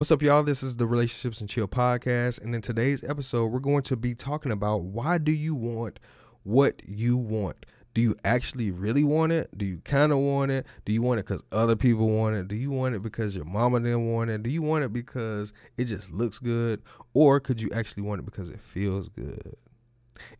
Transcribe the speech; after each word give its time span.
What's 0.00 0.10
up, 0.10 0.22
y'all? 0.22 0.42
This 0.42 0.62
is 0.62 0.78
the 0.78 0.86
Relationships 0.86 1.42
and 1.42 1.50
Chill 1.50 1.68
podcast. 1.68 2.40
And 2.40 2.54
in 2.54 2.62
today's 2.62 3.04
episode, 3.04 3.48
we're 3.48 3.58
going 3.58 3.82
to 3.82 3.96
be 3.98 4.14
talking 4.14 4.50
about 4.50 4.80
why 4.80 5.18
do 5.18 5.30
you 5.30 5.54
want 5.54 6.00
what 6.42 6.80
you 6.86 7.18
want? 7.18 7.66
Do 7.92 8.00
you 8.00 8.16
actually 8.24 8.70
really 8.70 9.04
want 9.04 9.32
it? 9.32 9.50
Do 9.58 9.66
you 9.66 9.82
kind 9.84 10.10
of 10.10 10.16
want 10.16 10.52
it? 10.52 10.64
Do 10.86 10.94
you 10.94 11.02
want 11.02 11.20
it 11.20 11.26
because 11.26 11.42
other 11.52 11.76
people 11.76 12.08
want 12.08 12.34
it? 12.34 12.48
Do 12.48 12.56
you 12.56 12.70
want 12.70 12.94
it 12.94 13.02
because 13.02 13.36
your 13.36 13.44
mama 13.44 13.78
didn't 13.78 14.10
want 14.10 14.30
it? 14.30 14.42
Do 14.42 14.48
you 14.48 14.62
want 14.62 14.84
it 14.84 14.92
because 14.94 15.52
it 15.76 15.84
just 15.84 16.10
looks 16.10 16.38
good? 16.38 16.80
Or 17.12 17.38
could 17.38 17.60
you 17.60 17.68
actually 17.74 18.04
want 18.04 18.20
it 18.20 18.24
because 18.24 18.48
it 18.48 18.58
feels 18.58 19.10
good? 19.10 19.54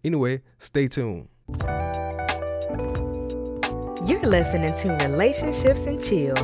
Anyway, 0.02 0.40
stay 0.58 0.88
tuned. 0.88 1.28
You're 4.06 4.24
listening 4.24 4.72
to 4.72 4.96
Relationships 5.06 5.84
and 5.84 6.02
Chill, 6.02 6.34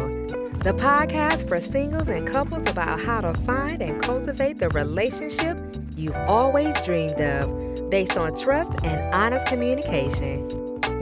the 0.66 0.72
podcast 0.72 1.46
for 1.46 1.60
singles 1.60 2.08
and 2.08 2.26
couples 2.26 2.68
about 2.68 3.00
how 3.00 3.20
to 3.20 3.32
find 3.42 3.80
and 3.80 4.02
cultivate 4.02 4.58
the 4.58 4.68
relationship 4.70 5.56
you've 5.94 6.16
always 6.26 6.74
dreamed 6.82 7.20
of 7.20 7.88
based 7.88 8.16
on 8.16 8.36
trust 8.36 8.72
and 8.82 9.14
honest 9.14 9.46
communication. 9.46 10.40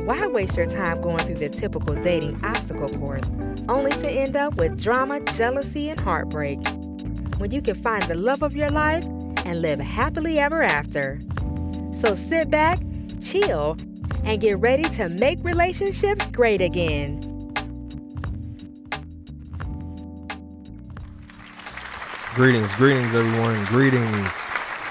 Why 0.04 0.26
waste 0.26 0.58
your 0.58 0.66
time 0.66 1.00
going 1.00 1.20
through 1.20 1.38
the 1.38 1.48
typical 1.48 1.94
dating 1.94 2.38
obstacle 2.44 2.90
course 2.90 3.24
only 3.66 3.92
to 3.92 4.06
end 4.06 4.36
up 4.36 4.54
with 4.56 4.78
drama, 4.78 5.20
jealousy, 5.20 5.88
and 5.88 5.98
heartbreak? 5.98 6.58
When 7.38 7.50
you 7.50 7.62
can 7.62 7.74
find 7.74 8.02
the 8.02 8.16
love 8.16 8.42
of 8.42 8.54
your 8.54 8.68
life 8.68 9.06
and 9.46 9.62
live 9.62 9.80
happily 9.80 10.38
ever 10.38 10.62
after. 10.62 11.20
So 11.94 12.14
sit 12.14 12.50
back, 12.50 12.80
chill, 13.22 13.78
and 14.24 14.42
get 14.42 14.58
ready 14.58 14.84
to 14.96 15.08
make 15.08 15.42
relationships 15.42 16.26
great 16.26 16.60
again. 16.60 17.33
Greetings, 22.34 22.74
greetings, 22.74 23.14
everyone. 23.14 23.64
Greetings. 23.66 24.50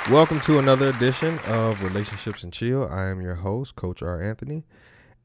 Welcome 0.10 0.40
to 0.42 0.60
another 0.60 0.92
edition 0.92 1.40
of 1.40 1.84
Relationships 1.84 2.42
and 2.44 2.54
Chill. 2.54 2.88
I 2.90 3.08
am 3.08 3.20
your 3.20 3.36
host, 3.36 3.76
Coach 3.76 4.02
R. 4.02 4.22
Anthony. 4.22 4.64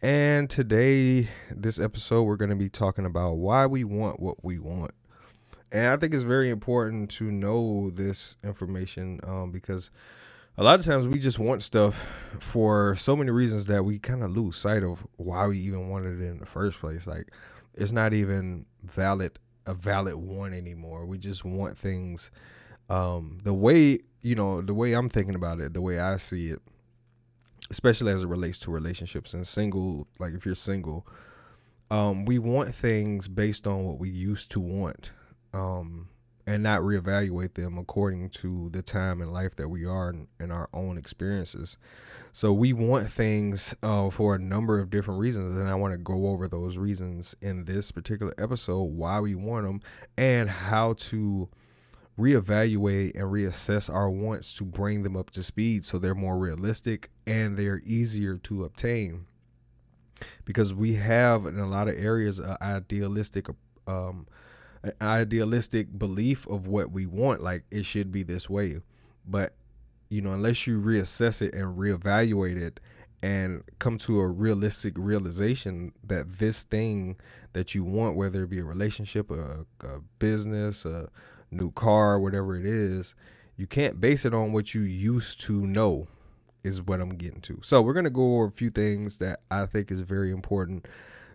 And 0.03 0.51
today, 0.51 1.29
this 1.49 1.79
episode, 1.79 2.25
we're 2.25 2.35
going 2.35 2.51
to 2.51 2.57
be 2.57 2.69
talking 2.69 3.07
about 3.07 3.35
why 3.35 3.67
we 3.67 3.85
want 3.85 4.19
what 4.19 4.45
we 4.45 4.59
want. 4.59 4.91
And 5.71 5.87
I 5.87 5.97
think 5.97 6.13
it's 6.13 6.25
very 6.25 6.51
important 6.51 7.09
to 7.13 7.31
know 7.31 7.91
this 7.91 8.37
information 8.43 9.21
um, 9.23 9.53
because 9.53 9.89
a 10.57 10.65
lot 10.65 10.81
of 10.81 10.85
times 10.85 11.07
we 11.07 11.21
just 11.21 11.39
want 11.39 11.63
stuff 11.63 11.95
for 12.41 12.97
so 12.97 13.15
many 13.15 13.31
reasons 13.31 13.67
that 13.69 13.85
we 13.85 14.01
kind 14.01 14.25
of 14.25 14.37
lose 14.37 14.57
sight 14.57 14.83
of 14.83 15.07
why 15.19 15.47
we 15.47 15.59
even 15.61 15.89
wanted 15.89 16.21
it 16.21 16.25
in 16.25 16.39
the 16.39 16.47
first 16.47 16.81
place. 16.81 17.07
Like, 17.07 17.31
it's 17.75 17.93
not 17.93 18.13
even 18.13 18.67
valid 18.83 19.39
a 19.69 19.75
valid 19.75 20.17
want 20.17 20.55
anymore. 20.55 21.05
We 21.05 21.19
just 21.19 21.45
want 21.45 21.77
things 21.77 22.31
um, 22.89 23.39
the 23.45 23.53
way 23.53 24.01
you 24.23 24.35
know 24.35 24.63
the 24.63 24.75
way 24.75 24.95
I'm 24.95 25.09
thinking 25.09 25.35
about 25.35 25.61
it, 25.61 25.75
the 25.75 25.83
way 25.83 26.01
I 26.01 26.17
see 26.17 26.49
it, 26.49 26.61
especially 27.71 28.13
as 28.13 28.23
it 28.23 28.29
relates 28.29 28.59
to 28.61 28.71
relationships 28.71 29.35
and 29.35 29.47
single. 29.47 30.09
Like 30.19 30.33
if 30.33 30.47
you're 30.47 30.55
single, 30.55 31.07
um, 31.91 32.25
we 32.25 32.39
want 32.39 32.75
things 32.75 33.29
based 33.29 33.67
on 33.67 33.85
what 33.85 33.99
we 33.99 34.09
used 34.09 34.51
to 34.53 34.61
want, 34.61 35.13
um, 35.53 36.09
and 36.49 36.63
not 36.63 36.81
reevaluate 36.81 37.53
them 37.53 37.77
according 37.77 38.31
to 38.31 38.71
the 38.71 38.81
time 38.81 39.21
and 39.21 39.31
life 39.31 39.55
that 39.57 39.69
we 39.69 39.85
are 39.85 40.15
and 40.41 40.51
our 40.51 40.67
own 40.73 40.97
experiences. 40.97 41.77
So 42.33 42.55
we 42.55 42.73
want 42.73 43.11
things 43.11 43.75
uh, 43.83 44.09
for 44.09 44.35
a 44.35 44.39
number 44.39 44.81
of 44.81 44.89
different 44.89 45.21
reasons, 45.21 45.59
and 45.59 45.69
I 45.69 45.75
want 45.75 45.93
to 45.93 45.99
go 45.99 46.29
over 46.29 46.49
those 46.49 46.79
reasons 46.79 47.37
in 47.43 47.67
this 47.67 47.93
particular 47.93 48.33
episode, 48.39 48.85
why 48.85 49.21
we 49.21 49.35
want 49.35 49.67
them, 49.67 49.83
and 50.17 50.49
how 50.49 50.95
to 50.95 51.51
reevaluate 52.19 53.15
and 53.15 53.25
reassess 53.25 53.93
our 53.93 54.09
wants 54.09 54.55
to 54.55 54.65
bring 54.65 55.03
them 55.03 55.19
up 55.19 55.29
to 55.33 55.43
speed 55.43 55.85
so 55.85 55.99
they're 55.99 56.15
more 56.15 56.39
realistic 56.39 57.11
and 57.27 57.59
they're 57.59 57.83
easier 57.85 58.39
to 58.39 58.65
obtain. 58.65 59.27
Because 60.47 60.73
we 60.73 60.95
have 60.95 61.45
in 61.45 61.59
a 61.59 61.69
lot 61.69 61.89
of 61.89 62.03
areas 62.03 62.39
an 62.39 62.57
idealistic 62.63 63.49
um, 63.87 64.27
an 64.83 64.93
idealistic 65.01 65.99
belief 65.99 66.47
of 66.47 66.67
what 66.67 66.91
we 66.93 67.07
want, 67.07 67.43
like 67.43 67.65
it 67.71 67.85
should 67.85 68.11
be 68.11 68.23
this 68.23 68.49
way. 68.49 68.81
But 69.27 69.55
you 70.11 70.23
know, 70.23 70.33
unless 70.33 70.67
you 70.67 70.81
reassess 70.81 71.43
it 71.43 71.55
and 71.55 71.77
reevaluate 71.77 72.57
it 72.57 72.81
and 73.23 73.63
come 73.79 73.99
to 73.99 74.21
a 74.21 74.29
realistic 74.29 74.95
realization 74.97 75.93
that 76.05 76.39
this 76.39 76.63
thing 76.63 77.17
that 77.53 77.75
you 77.75 77.85
want, 77.85 78.17
whether 78.17 78.45
it 78.45 78.51
be 78.51 78.61
a 78.61 78.65
relationship, 78.65 79.31
a, 79.31 79.67
a 79.81 80.01
business, 80.19 80.85
a 80.85 81.09
new 81.51 81.73
car, 81.73 82.21
whatever 82.21 82.57
it 82.57 82.65
is, 82.65 83.15
you 83.57 83.67
can't 83.67 84.01
base 84.01 84.25
it 84.25 84.33
on 84.33 84.53
what 84.53 84.73
you 84.73 84.83
used 84.83 85.41
to 85.41 85.67
know, 85.67 86.07
is 86.63 86.81
what 86.81 87.01
I'm 87.01 87.11
getting 87.11 87.41
to. 87.43 87.59
So, 87.63 87.83
we're 87.83 87.93
going 87.93 88.05
to 88.05 88.11
go 88.11 88.37
over 88.37 88.47
a 88.47 88.53
few 88.53 88.71
things 88.71 89.19
that 89.19 89.41
I 89.51 89.67
think 89.67 89.91
is 89.91 90.01
very 90.01 90.31
important 90.31 90.87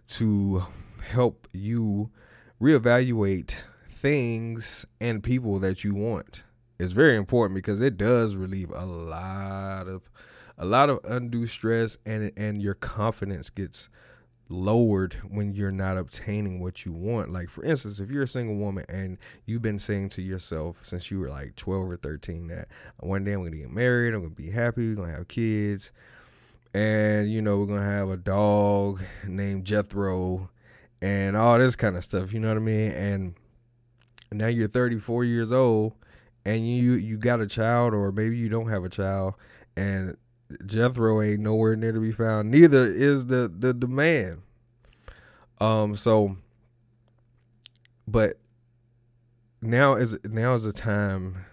to 0.08 0.66
help 1.10 1.48
you 1.52 2.10
reevaluate 2.64 3.56
things 3.90 4.86
and 5.02 5.22
people 5.22 5.60
that 5.60 5.84
you 5.84 5.94
want 5.94 6.44
is 6.80 6.94
very 6.94 7.18
important 7.18 7.56
because 7.56 7.82
it 7.82 7.98
does 7.98 8.38
relieve 8.38 8.72
a 8.72 8.86
lot 8.86 9.90
of 9.90 10.10
a 10.58 10.66
lot 10.66 10.90
of 10.90 10.98
undue 11.04 11.46
stress 11.46 11.98
and 12.06 12.32
and 12.38 12.62
your 12.62 12.74
confidence 12.74 13.50
gets 13.50 13.90
lowered 14.48 15.14
when 15.28 15.54
you're 15.54 15.72
not 15.72 15.98
obtaining 15.98 16.62
what 16.62 16.86
you 16.86 16.94
want. 16.94 17.34
Like 17.34 17.50
for 17.50 17.66
instance, 17.66 18.00
if 18.00 18.10
you're 18.10 18.24
a 18.24 18.28
single 18.28 18.56
woman 18.56 18.86
and 18.88 19.18
you've 19.46 19.62
been 19.62 19.80
saying 19.80 20.10
to 20.10 20.22
yourself 20.22 20.86
since 20.86 21.12
you 21.12 21.20
were 21.20 21.30
like 21.30 21.58
12 21.58 21.92
or 21.92 21.98
13 21.98 22.48
that 22.48 22.70
one 23.02 23.26
day 23.26 23.34
I'm 23.34 23.42
going 23.42 23.52
to 23.52 23.58
get 23.58 23.72
married, 23.72 24.14
I'm 24.14 24.22
going 24.22 24.36
to 24.36 24.42
be 24.42 24.52
happy, 24.52 24.90
we're 24.90 24.96
going 24.96 25.10
to 25.10 25.18
have 25.18 25.28
kids, 25.28 25.92
and 26.74 27.30
you 27.30 27.42
know, 27.42 27.60
we're 27.60 27.66
going 27.66 27.82
to 27.82 27.86
have 27.86 28.10
a 28.10 28.18
dog 28.18 29.02
named 29.28 29.66
Jethro 29.66 30.50
and 31.04 31.36
all 31.36 31.60
this 31.60 31.76
kind 31.76 31.98
of 31.98 32.04
stuff, 32.04 32.32
you 32.32 32.40
know 32.40 32.48
what 32.48 32.56
I 32.56 32.62
mean? 32.62 32.92
And 32.94 33.36
now 34.32 34.48
you're 34.48 34.70
34 34.70 35.26
years 35.26 35.52
old 35.52 35.92
and 36.46 36.66
you 36.66 36.94
you 36.94 37.18
got 37.18 37.42
a 37.42 37.46
child 37.46 37.94
or 37.94 38.14
maybe 38.14 38.38
you 38.38 38.48
don't 38.48 38.70
have 38.70 38.86
a 38.86 38.90
child 38.90 39.34
and 39.76 40.16
Jethro 40.66 41.22
ain't 41.22 41.42
nowhere 41.42 41.76
near 41.76 41.92
to 41.92 42.00
be 42.00 42.14
found. 42.14 42.52
Neither 42.52 42.86
is 42.86 43.26
the 43.26 43.52
the 43.54 43.74
demand. 43.74 44.44
Um. 45.60 45.96
So, 45.96 46.38
but 48.08 48.38
now 49.62 49.96
is 49.96 50.18
now 50.24 50.54
is 50.54 50.66
a 50.66 50.74
time 50.74 51.46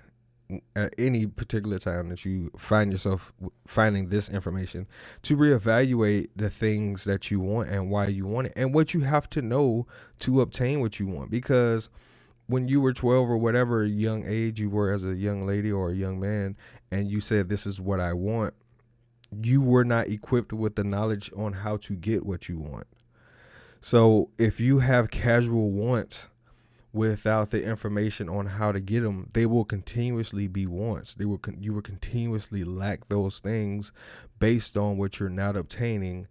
at 0.76 0.94
any 0.98 1.26
particular 1.26 1.78
time 1.78 2.08
that 2.08 2.24
you 2.24 2.50
find 2.56 2.92
yourself 2.92 3.32
finding 3.66 4.08
this 4.08 4.28
information 4.28 4.86
to 5.22 5.36
reevaluate 5.36 6.28
the 6.36 6.50
things 6.50 7.04
that 7.04 7.30
you 7.30 7.40
want 7.40 7.68
and 7.68 7.90
why 7.90 8.06
you 8.06 8.26
want 8.26 8.48
it 8.48 8.52
and 8.56 8.74
what 8.74 8.94
you 8.94 9.00
have 9.00 9.28
to 9.30 9.42
know 9.42 9.86
to 10.18 10.40
obtain 10.40 10.80
what 10.80 10.98
you 10.98 11.06
want 11.06 11.30
because 11.30 11.88
when 12.46 12.66
you 12.66 12.80
were 12.80 12.92
12 12.92 13.30
or 13.30 13.36
whatever 13.36 13.84
young 13.84 14.24
age 14.26 14.60
you 14.60 14.68
were 14.68 14.92
as 14.92 15.04
a 15.04 15.14
young 15.14 15.46
lady 15.46 15.70
or 15.70 15.90
a 15.90 15.94
young 15.94 16.18
man 16.18 16.56
and 16.90 17.10
you 17.10 17.20
said 17.20 17.48
this 17.48 17.66
is 17.66 17.80
what 17.80 18.00
I 18.00 18.12
want 18.12 18.54
you 19.30 19.62
were 19.62 19.84
not 19.84 20.08
equipped 20.08 20.52
with 20.52 20.74
the 20.74 20.84
knowledge 20.84 21.30
on 21.36 21.52
how 21.52 21.76
to 21.78 21.94
get 21.94 22.26
what 22.26 22.48
you 22.48 22.58
want. 22.58 22.86
So 23.80 24.30
if 24.38 24.60
you 24.60 24.80
have 24.80 25.10
casual 25.10 25.70
wants 25.70 26.28
without 26.92 27.50
the 27.50 27.64
information 27.64 28.28
on 28.28 28.46
how 28.46 28.72
to 28.72 28.80
get 28.80 29.00
them, 29.00 29.28
they 29.32 29.46
will 29.46 29.64
continuously 29.64 30.48
be 30.48 30.66
wants. 30.66 31.14
They 31.14 31.24
will 31.24 31.38
con- 31.38 31.58
you 31.60 31.72
will 31.72 31.82
continuously 31.82 32.64
lack 32.64 33.06
those 33.06 33.38
things 33.38 33.92
based 34.38 34.76
on 34.76 34.96
what 34.96 35.20
you're 35.20 35.28
not 35.28 35.56
obtaining 35.56 36.26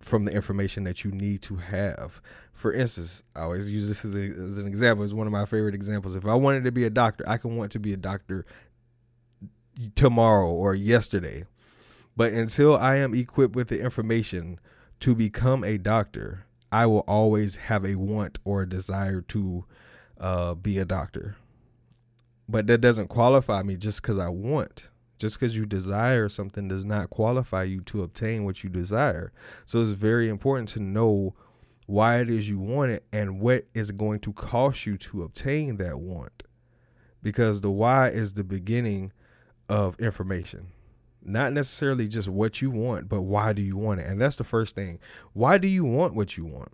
from 0.00 0.24
the 0.24 0.32
information 0.32 0.84
that 0.84 1.04
you 1.04 1.10
need 1.10 1.42
to 1.42 1.56
have. 1.56 2.20
For 2.52 2.72
instance, 2.72 3.22
I 3.36 3.42
always 3.42 3.70
use 3.70 3.88
this 3.88 4.04
as, 4.04 4.14
a, 4.14 4.24
as 4.24 4.58
an 4.58 4.66
example. 4.66 5.04
It's 5.04 5.12
one 5.12 5.26
of 5.26 5.32
my 5.32 5.44
favorite 5.44 5.74
examples. 5.74 6.16
If 6.16 6.26
I 6.26 6.34
wanted 6.34 6.64
to 6.64 6.72
be 6.72 6.84
a 6.84 6.90
doctor, 6.90 7.24
I 7.26 7.36
can 7.36 7.56
want 7.56 7.72
to 7.72 7.78
be 7.78 7.92
a 7.92 7.96
doctor 7.96 8.44
tomorrow 9.94 10.48
or 10.48 10.74
yesterday. 10.74 11.44
But 12.16 12.32
until 12.32 12.76
I 12.76 12.96
am 12.96 13.14
equipped 13.14 13.54
with 13.54 13.68
the 13.68 13.80
information 13.80 14.58
to 15.00 15.14
become 15.14 15.62
a 15.62 15.78
doctor, 15.78 16.46
I 16.70 16.86
will 16.86 17.04
always 17.08 17.56
have 17.56 17.84
a 17.84 17.94
want 17.94 18.38
or 18.44 18.62
a 18.62 18.68
desire 18.68 19.20
to 19.22 19.64
uh, 20.20 20.54
be 20.54 20.78
a 20.78 20.84
doctor. 20.84 21.36
But 22.48 22.66
that 22.66 22.80
doesn't 22.80 23.08
qualify 23.08 23.62
me 23.62 23.76
just 23.76 24.02
because 24.02 24.18
I 24.18 24.28
want. 24.28 24.88
Just 25.18 25.38
because 25.38 25.56
you 25.56 25.66
desire 25.66 26.28
something 26.28 26.68
does 26.68 26.84
not 26.84 27.10
qualify 27.10 27.64
you 27.64 27.80
to 27.82 28.02
obtain 28.02 28.44
what 28.44 28.62
you 28.62 28.70
desire. 28.70 29.32
So 29.66 29.80
it's 29.80 29.90
very 29.90 30.28
important 30.28 30.68
to 30.70 30.80
know 30.80 31.34
why 31.86 32.20
it 32.20 32.30
is 32.30 32.48
you 32.48 32.60
want 32.60 32.92
it 32.92 33.04
and 33.12 33.40
what 33.40 33.64
is 33.74 33.90
going 33.90 34.20
to 34.20 34.32
cost 34.32 34.86
you 34.86 34.96
to 34.98 35.22
obtain 35.22 35.76
that 35.78 35.98
want. 35.98 36.44
Because 37.22 37.62
the 37.62 37.70
why 37.70 38.08
is 38.08 38.34
the 38.34 38.44
beginning 38.44 39.12
of 39.68 39.98
information 39.98 40.68
not 41.22 41.52
necessarily 41.52 42.08
just 42.08 42.28
what 42.28 42.62
you 42.62 42.70
want, 42.70 43.08
but 43.08 43.22
why 43.22 43.52
do 43.52 43.62
you 43.62 43.76
want 43.76 44.00
it? 44.00 44.06
And 44.06 44.20
that's 44.20 44.36
the 44.36 44.44
first 44.44 44.74
thing. 44.74 44.98
Why 45.32 45.58
do 45.58 45.68
you 45.68 45.84
want 45.84 46.14
what 46.14 46.36
you 46.36 46.44
want? 46.44 46.72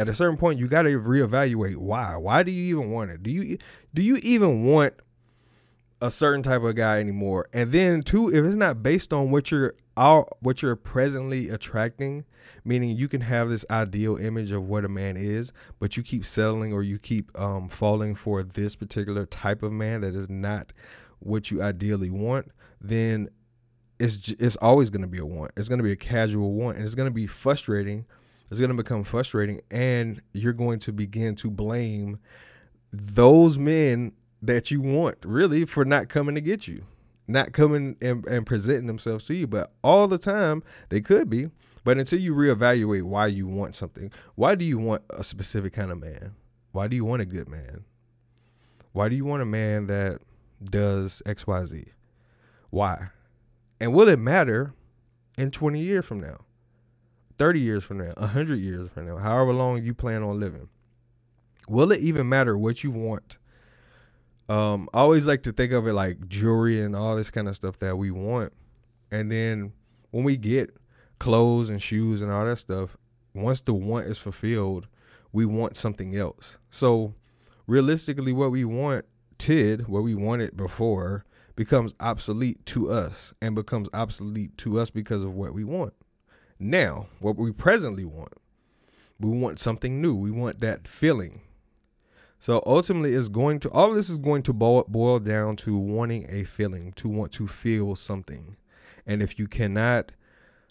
at 0.00 0.08
a 0.08 0.14
certain 0.14 0.38
point 0.38 0.58
you 0.58 0.66
got 0.66 0.82
to 0.82 0.98
reevaluate 0.98 1.76
why. 1.76 2.16
Why 2.16 2.42
do 2.42 2.50
you 2.50 2.78
even 2.78 2.90
want 2.90 3.10
it? 3.10 3.22
Do 3.22 3.30
you 3.30 3.58
do 3.92 4.02
you 4.02 4.16
even 4.22 4.64
want 4.64 4.94
a 6.00 6.10
certain 6.10 6.42
type 6.42 6.62
of 6.62 6.74
guy 6.74 7.00
anymore? 7.00 7.48
And 7.52 7.70
then 7.70 8.00
two, 8.00 8.28
if 8.28 8.42
it's 8.42 8.56
not 8.56 8.82
based 8.82 9.12
on 9.12 9.30
what 9.30 9.50
you're 9.50 9.74
what 10.40 10.62
you're 10.62 10.76
presently 10.76 11.50
attracting, 11.50 12.24
meaning 12.64 12.96
you 12.96 13.08
can 13.08 13.20
have 13.20 13.50
this 13.50 13.66
ideal 13.70 14.16
image 14.16 14.50
of 14.50 14.66
what 14.66 14.86
a 14.86 14.88
man 14.88 15.18
is, 15.18 15.52
but 15.78 15.98
you 15.98 16.02
keep 16.02 16.24
settling 16.24 16.72
or 16.72 16.82
you 16.82 16.98
keep 16.98 17.38
um, 17.38 17.68
falling 17.68 18.14
for 18.14 18.42
this 18.42 18.74
particular 18.74 19.26
type 19.26 19.62
of 19.62 19.70
man 19.70 20.00
that 20.00 20.14
is 20.14 20.30
not 20.30 20.72
what 21.18 21.50
you 21.50 21.62
ideally 21.62 22.08
want, 22.08 22.50
then 22.80 23.28
it's 23.98 24.30
it's 24.38 24.56
always 24.56 24.90
going 24.90 25.02
to 25.02 25.08
be 25.08 25.18
a 25.18 25.26
want. 25.26 25.52
It's 25.56 25.68
going 25.68 25.78
to 25.78 25.84
be 25.84 25.92
a 25.92 25.96
casual 25.96 26.52
want, 26.52 26.76
and 26.76 26.84
it's 26.84 26.94
going 26.94 27.08
to 27.08 27.14
be 27.14 27.26
frustrating. 27.26 28.06
It's 28.50 28.58
going 28.58 28.70
to 28.70 28.76
become 28.76 29.04
frustrating, 29.04 29.60
and 29.70 30.20
you're 30.32 30.52
going 30.52 30.80
to 30.80 30.92
begin 30.92 31.36
to 31.36 31.50
blame 31.50 32.18
those 32.92 33.58
men 33.58 34.12
that 34.42 34.70
you 34.70 34.80
want 34.80 35.18
really 35.24 35.64
for 35.64 35.84
not 35.84 36.08
coming 36.08 36.34
to 36.34 36.40
get 36.40 36.66
you 36.66 36.84
not 37.30 37.52
coming 37.52 37.96
and, 38.02 38.26
and, 38.26 38.44
presenting 38.44 38.86
themselves 38.86 39.24
to 39.24 39.34
you. 39.34 39.46
But 39.46 39.72
all 39.82 40.08
the 40.08 40.18
time 40.18 40.62
they 40.88 41.00
could 41.00 41.30
be. 41.30 41.48
But 41.84 41.96
until 41.96 42.20
you 42.20 42.34
reevaluate 42.34 43.04
why 43.04 43.28
you 43.28 43.46
want 43.46 43.74
something, 43.74 44.12
why 44.34 44.54
do 44.54 44.64
you 44.64 44.78
want 44.78 45.02
a 45.10 45.24
specific 45.24 45.72
kind 45.72 45.90
of 45.90 45.98
man? 45.98 46.34
Why 46.72 46.88
do 46.88 46.96
you 46.96 47.04
want 47.04 47.22
a 47.22 47.26
good 47.26 47.48
man? 47.48 47.84
Why 48.92 49.08
do 49.08 49.16
you 49.16 49.24
want 49.24 49.42
a 49.42 49.46
man 49.46 49.86
that 49.86 50.20
does 50.62 51.22
XYZ? 51.24 51.86
Why? 52.70 53.08
And 53.80 53.92
will 53.92 54.08
it 54.08 54.18
matter 54.18 54.74
in 55.36 55.50
20 55.50 55.80
years 55.80 56.04
from 56.04 56.20
now? 56.20 56.38
30 57.38 57.60
years 57.60 57.84
from 57.84 57.98
now, 57.98 58.12
100 58.16 58.56
years 58.56 58.90
from 58.90 59.06
now, 59.06 59.16
however 59.16 59.52
long 59.52 59.82
you 59.82 59.94
plan 59.94 60.22
on 60.22 60.38
living? 60.38 60.68
Will 61.68 61.90
it 61.92 62.00
even 62.00 62.28
matter 62.28 62.56
what 62.58 62.84
you 62.84 62.90
want? 62.90 63.38
Um, 64.48 64.88
I 64.92 65.00
always 65.00 65.26
like 65.26 65.44
to 65.44 65.52
think 65.52 65.72
of 65.72 65.86
it 65.86 65.92
like 65.92 66.28
jewelry 66.28 66.82
and 66.82 66.94
all 66.94 67.16
this 67.16 67.30
kind 67.30 67.48
of 67.48 67.56
stuff 67.56 67.78
that 67.78 67.96
we 67.96 68.10
want. 68.10 68.52
And 69.10 69.30
then 69.30 69.72
when 70.10 70.24
we 70.24 70.36
get 70.36 70.76
clothes 71.18 71.70
and 71.70 71.80
shoes 71.80 72.20
and 72.20 72.30
all 72.30 72.44
that 72.44 72.58
stuff, 72.58 72.96
once 73.32 73.60
the 73.60 73.72
want 73.72 74.06
is 74.06 74.18
fulfilled, 74.18 74.88
we 75.32 75.46
want 75.46 75.76
something 75.76 76.16
else. 76.16 76.58
So 76.68 77.14
realistically, 77.66 78.32
what 78.32 78.50
we 78.50 78.64
want 78.64 79.06
wanted, 79.40 79.88
what 79.88 80.02
we 80.02 80.14
wanted 80.14 80.56
before, 80.56 81.24
becomes 81.60 81.92
obsolete 82.00 82.64
to 82.64 82.90
us 82.90 83.34
and 83.42 83.54
becomes 83.54 83.86
obsolete 83.92 84.56
to 84.56 84.80
us 84.80 84.88
because 84.88 85.22
of 85.22 85.34
what 85.34 85.52
we 85.52 85.62
want. 85.62 85.92
Now, 86.58 87.08
what 87.18 87.36
we 87.36 87.52
presently 87.52 88.06
want, 88.06 88.32
we 89.20 89.28
want 89.28 89.58
something 89.58 90.00
new. 90.00 90.14
We 90.14 90.30
want 90.30 90.60
that 90.60 90.88
feeling. 90.88 91.42
So 92.38 92.62
ultimately, 92.64 93.12
it's 93.12 93.28
going 93.28 93.60
to 93.60 93.70
all 93.72 93.90
of 93.90 93.94
this 93.94 94.08
is 94.08 94.16
going 94.16 94.42
to 94.44 94.54
boil, 94.54 94.86
boil 94.88 95.18
down 95.18 95.56
to 95.56 95.76
wanting 95.76 96.24
a 96.30 96.44
feeling, 96.44 96.92
to 96.92 97.10
want 97.10 97.30
to 97.32 97.46
feel 97.46 97.94
something. 97.94 98.56
And 99.04 99.22
if 99.22 99.38
you 99.38 99.46
cannot 99.46 100.12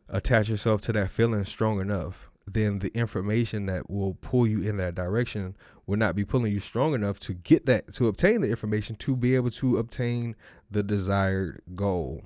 attach 0.08 0.50
yourself 0.50 0.82
to 0.82 0.94
that 0.94 1.12
feeling 1.12 1.46
strong 1.46 1.80
enough, 1.80 2.29
then 2.54 2.80
the 2.80 2.90
information 2.90 3.66
that 3.68 3.90
will 3.90 4.16
pull 4.22 4.48
you 4.48 4.62
in 4.62 4.78
that 4.78 4.96
direction 4.96 5.56
will 5.86 5.98
not 5.98 6.16
be 6.16 6.26
pulling 6.26 6.52
you 6.52 6.60
strong 6.60 6.94
enough 6.94 7.20
to 7.22 7.34
get 7.34 7.66
that, 7.66 7.94
to 7.94 8.08
obtain 8.08 8.42
the 8.42 8.50
information, 8.50 8.96
to 8.98 9.16
be 9.16 9.36
able 9.36 9.50
to 9.52 9.78
obtain 9.78 10.36
the 10.70 10.84
desired 10.84 11.62
goal. 11.76 12.24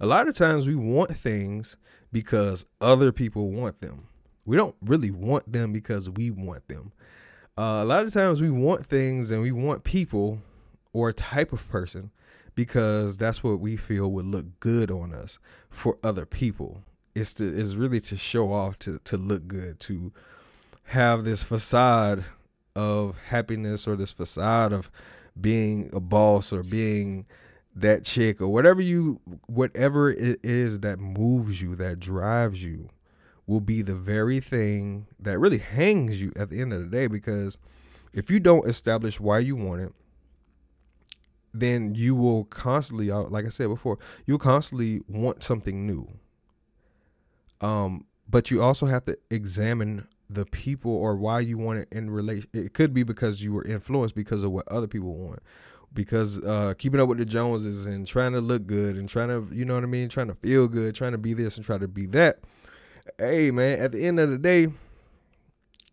A 0.00 0.06
lot 0.06 0.28
of 0.28 0.34
times 0.34 0.66
we 0.66 0.74
want 0.74 1.16
things 1.16 1.76
because 2.12 2.64
other 2.80 3.12
people 3.12 3.50
want 3.50 3.80
them. 3.80 4.06
We 4.44 4.56
don't 4.56 4.76
really 4.82 5.10
want 5.10 5.52
them 5.52 5.72
because 5.72 6.08
we 6.08 6.30
want 6.30 6.66
them. 6.68 6.92
Uh, 7.56 7.80
a 7.82 7.84
lot 7.84 8.04
of 8.04 8.12
times 8.12 8.40
we 8.40 8.50
want 8.50 8.86
things 8.86 9.30
and 9.30 9.42
we 9.42 9.52
want 9.52 9.84
people 9.84 10.40
or 10.92 11.08
a 11.08 11.12
type 11.12 11.52
of 11.52 11.68
person 11.68 12.10
because 12.54 13.16
that's 13.16 13.42
what 13.42 13.60
we 13.60 13.76
feel 13.76 14.10
would 14.10 14.26
look 14.26 14.46
good 14.60 14.90
on 14.90 15.12
us 15.12 15.38
for 15.70 15.98
other 16.02 16.26
people. 16.26 16.82
It's 17.18 17.32
to 17.34 17.44
is 17.44 17.76
really 17.76 18.00
to 18.00 18.16
show 18.16 18.52
off 18.52 18.78
to 18.80 18.98
to 19.00 19.16
look 19.16 19.46
good 19.48 19.80
to 19.80 20.12
have 20.84 21.24
this 21.24 21.42
facade 21.42 22.24
of 22.74 23.16
happiness 23.28 23.86
or 23.86 23.96
this 23.96 24.12
facade 24.12 24.72
of 24.72 24.90
being 25.38 25.90
a 25.92 26.00
boss 26.00 26.52
or 26.52 26.62
being 26.62 27.26
that 27.74 28.04
chick 28.04 28.40
or 28.40 28.48
whatever 28.48 28.80
you 28.80 29.20
whatever 29.46 30.10
it 30.10 30.40
is 30.42 30.80
that 30.80 30.98
moves 30.98 31.60
you 31.60 31.76
that 31.76 32.00
drives 32.00 32.62
you 32.62 32.88
will 33.46 33.60
be 33.60 33.82
the 33.82 33.94
very 33.94 34.40
thing 34.40 35.06
that 35.18 35.38
really 35.38 35.58
hangs 35.58 36.20
you 36.20 36.32
at 36.36 36.50
the 36.50 36.60
end 36.60 36.72
of 36.72 36.80
the 36.80 36.86
day. 36.86 37.06
Because 37.06 37.56
if 38.12 38.30
you 38.30 38.38
don't 38.38 38.68
establish 38.68 39.18
why 39.18 39.38
you 39.38 39.56
want 39.56 39.80
it 39.80 39.92
then 41.54 41.94
you 41.94 42.14
will 42.14 42.44
constantly 42.44 43.10
uh, 43.10 43.22
like 43.22 43.46
i 43.46 43.48
said 43.48 43.68
before 43.68 43.98
you'll 44.26 44.38
constantly 44.38 45.00
want 45.08 45.42
something 45.42 45.86
new 45.86 46.06
um 47.60 48.04
but 48.28 48.50
you 48.50 48.62
also 48.62 48.86
have 48.86 49.04
to 49.04 49.16
examine 49.30 50.06
the 50.30 50.44
people 50.44 50.92
or 50.92 51.16
why 51.16 51.40
you 51.40 51.56
want 51.56 51.78
it 51.78 51.88
in 51.90 52.10
relation 52.10 52.48
it 52.52 52.74
could 52.74 52.92
be 52.92 53.02
because 53.02 53.42
you 53.42 53.52
were 53.52 53.64
influenced 53.64 54.14
because 54.14 54.42
of 54.42 54.50
what 54.50 54.66
other 54.68 54.86
people 54.86 55.14
want 55.14 55.40
because 55.94 56.44
uh, 56.44 56.74
keeping 56.76 57.00
up 57.00 57.08
with 57.08 57.16
the 57.16 57.24
joneses 57.24 57.86
and 57.86 58.06
trying 58.06 58.32
to 58.32 58.42
look 58.42 58.66
good 58.66 58.96
and 58.96 59.08
trying 59.08 59.28
to 59.28 59.48
you 59.54 59.64
know 59.64 59.74
what 59.74 59.82
i 59.82 59.86
mean 59.86 60.08
trying 60.08 60.28
to 60.28 60.34
feel 60.34 60.68
good 60.68 60.94
trying 60.94 61.12
to 61.12 61.18
be 61.18 61.32
this 61.32 61.56
and 61.56 61.64
try 61.64 61.78
to 61.78 61.88
be 61.88 62.04
that 62.04 62.40
hey 63.16 63.50
man, 63.50 63.78
at 63.78 63.92
the 63.92 64.04
end 64.04 64.20
of 64.20 64.30
the 64.30 64.38
day, 64.38 64.68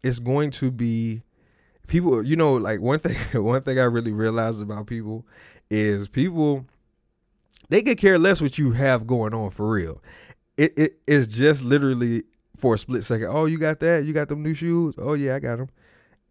it's 0.04 0.20
going 0.20 0.52
to 0.52 0.72
be 0.72 1.22
people. 1.88 2.24
You 2.24 2.36
know, 2.36 2.54
like 2.56 2.82
one 2.82 3.00
thing, 3.00 3.16
one 3.44 3.62
thing 3.62 3.80
I 3.80 3.84
really 3.84 4.14
realized 4.14 4.62
about 4.62 4.88
people 4.88 5.26
is 5.70 6.08
people 6.08 6.66
they 7.70 7.82
could 7.82 7.98
care 7.98 8.20
less 8.20 8.42
what 8.42 8.58
you 8.58 8.72
have 8.72 9.08
going 9.08 9.34
on 9.34 9.52
for 9.52 9.70
real. 9.70 10.02
It 10.58 10.74
it 10.78 11.00
is 11.08 11.28
just 11.28 11.64
literally 11.64 12.24
for 12.58 12.76
a 12.76 12.78
split 12.78 13.06
second. 13.06 13.28
Oh, 13.28 13.46
you 13.46 13.58
got 13.60 13.80
that? 13.82 14.06
You 14.06 14.14
got 14.14 14.30
them 14.30 14.44
new 14.44 14.54
shoes? 14.54 14.96
Oh 14.98 15.14
yeah, 15.14 15.36
I 15.36 15.40
got 15.40 15.58
them. 15.58 15.70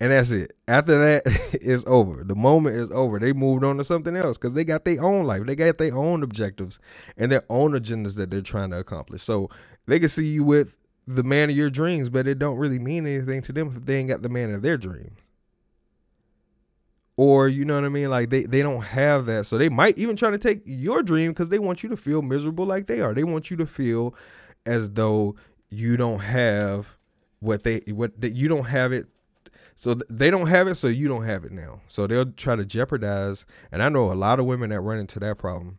And 0.01 0.13
that's 0.13 0.31
it. 0.33 0.53
After 0.69 0.99
that, 0.99 1.23
it's 1.63 1.85
over. 1.87 2.25
The 2.25 2.35
moment 2.35 2.77
is 2.77 2.91
over. 2.91 3.19
They 3.19 3.33
moved 3.33 3.65
on 3.65 3.79
to 3.79 3.85
something 3.85 4.17
else 4.17 4.39
because 4.39 4.55
they 4.55 4.65
got 4.65 4.85
their 4.85 5.03
own 5.05 5.25
life. 5.27 5.45
They 5.47 5.57
got 5.57 5.79
their 5.79 5.97
own 5.97 6.23
objectives 6.23 6.79
and 7.17 7.33
their 7.33 7.45
own 7.51 7.73
agendas 7.73 8.17
that 8.17 8.31
they're 8.31 8.43
trying 8.43 8.71
to 8.71 8.79
accomplish. 8.79 9.23
So 9.23 9.51
they 9.87 10.01
can 10.01 10.09
see 10.11 10.27
you 10.27 10.45
with 10.45 10.77
the 11.07 11.23
man 11.23 11.51
of 11.51 11.57
your 11.57 11.71
dreams, 11.71 12.11
but 12.11 12.29
it 12.29 12.39
don't 12.39 12.59
really 12.59 12.79
mean 12.81 13.07
anything 13.07 13.43
to 13.43 13.53
them 13.53 13.73
if 13.77 13.87
they 13.87 13.99
ain't 13.99 14.09
got 14.09 14.23
the 14.23 14.29
man 14.31 14.55
of 14.55 14.63
their 14.63 14.79
dreams. 14.79 15.19
Or 17.17 17.47
you 17.47 17.65
know 17.65 17.77
what 17.77 17.85
I 17.85 17.89
mean? 17.91 18.11
Like 18.11 18.31
they, 18.31 18.43
they 18.43 18.63
don't 18.63 18.83
have 18.83 19.27
that. 19.27 19.47
So 19.47 19.57
they 19.57 19.69
might 19.69 19.99
even 19.99 20.17
try 20.17 20.31
to 20.31 20.39
take 20.39 20.63
your 20.65 21.03
dream 21.03 21.31
because 21.31 21.49
they 21.49 21.61
want 21.61 21.83
you 21.83 21.89
to 21.91 21.97
feel 21.97 22.23
miserable 22.23 22.67
like 22.67 22.87
they 22.87 23.01
are. 23.01 23.15
They 23.15 23.25
want 23.25 23.51
you 23.51 23.57
to 23.59 23.67
feel 23.67 24.15
as 24.67 24.91
though 24.91 25.37
you 25.71 25.97
don't 25.97 26.21
have 26.21 26.97
what 27.41 27.63
they 27.63 27.81
what 27.89 28.21
that 28.21 28.33
you 28.33 28.49
don't 28.49 28.65
have 28.65 28.93
it. 28.93 29.07
So 29.77 29.95
they 30.09 30.31
don't 30.31 30.47
have 30.47 30.69
it 30.69 30.77
so 30.77 30.87
you 30.89 31.09
don't 31.09 31.25
have 31.25 31.45
it 31.45 31.53
now. 31.53 31.81
So 31.89 32.07
they'll 32.07 32.33
try 32.33 32.57
to 32.57 32.65
jeopardize. 32.65 33.45
And 33.73 33.83
i 33.83 33.89
know 33.89 34.13
a 34.13 34.15
lot 34.15 34.39
of 34.39 34.47
women 34.47 34.71
that 34.71 34.81
run 34.81 34.99
into 34.99 35.21
that 35.21 35.39
problem. 35.39 35.79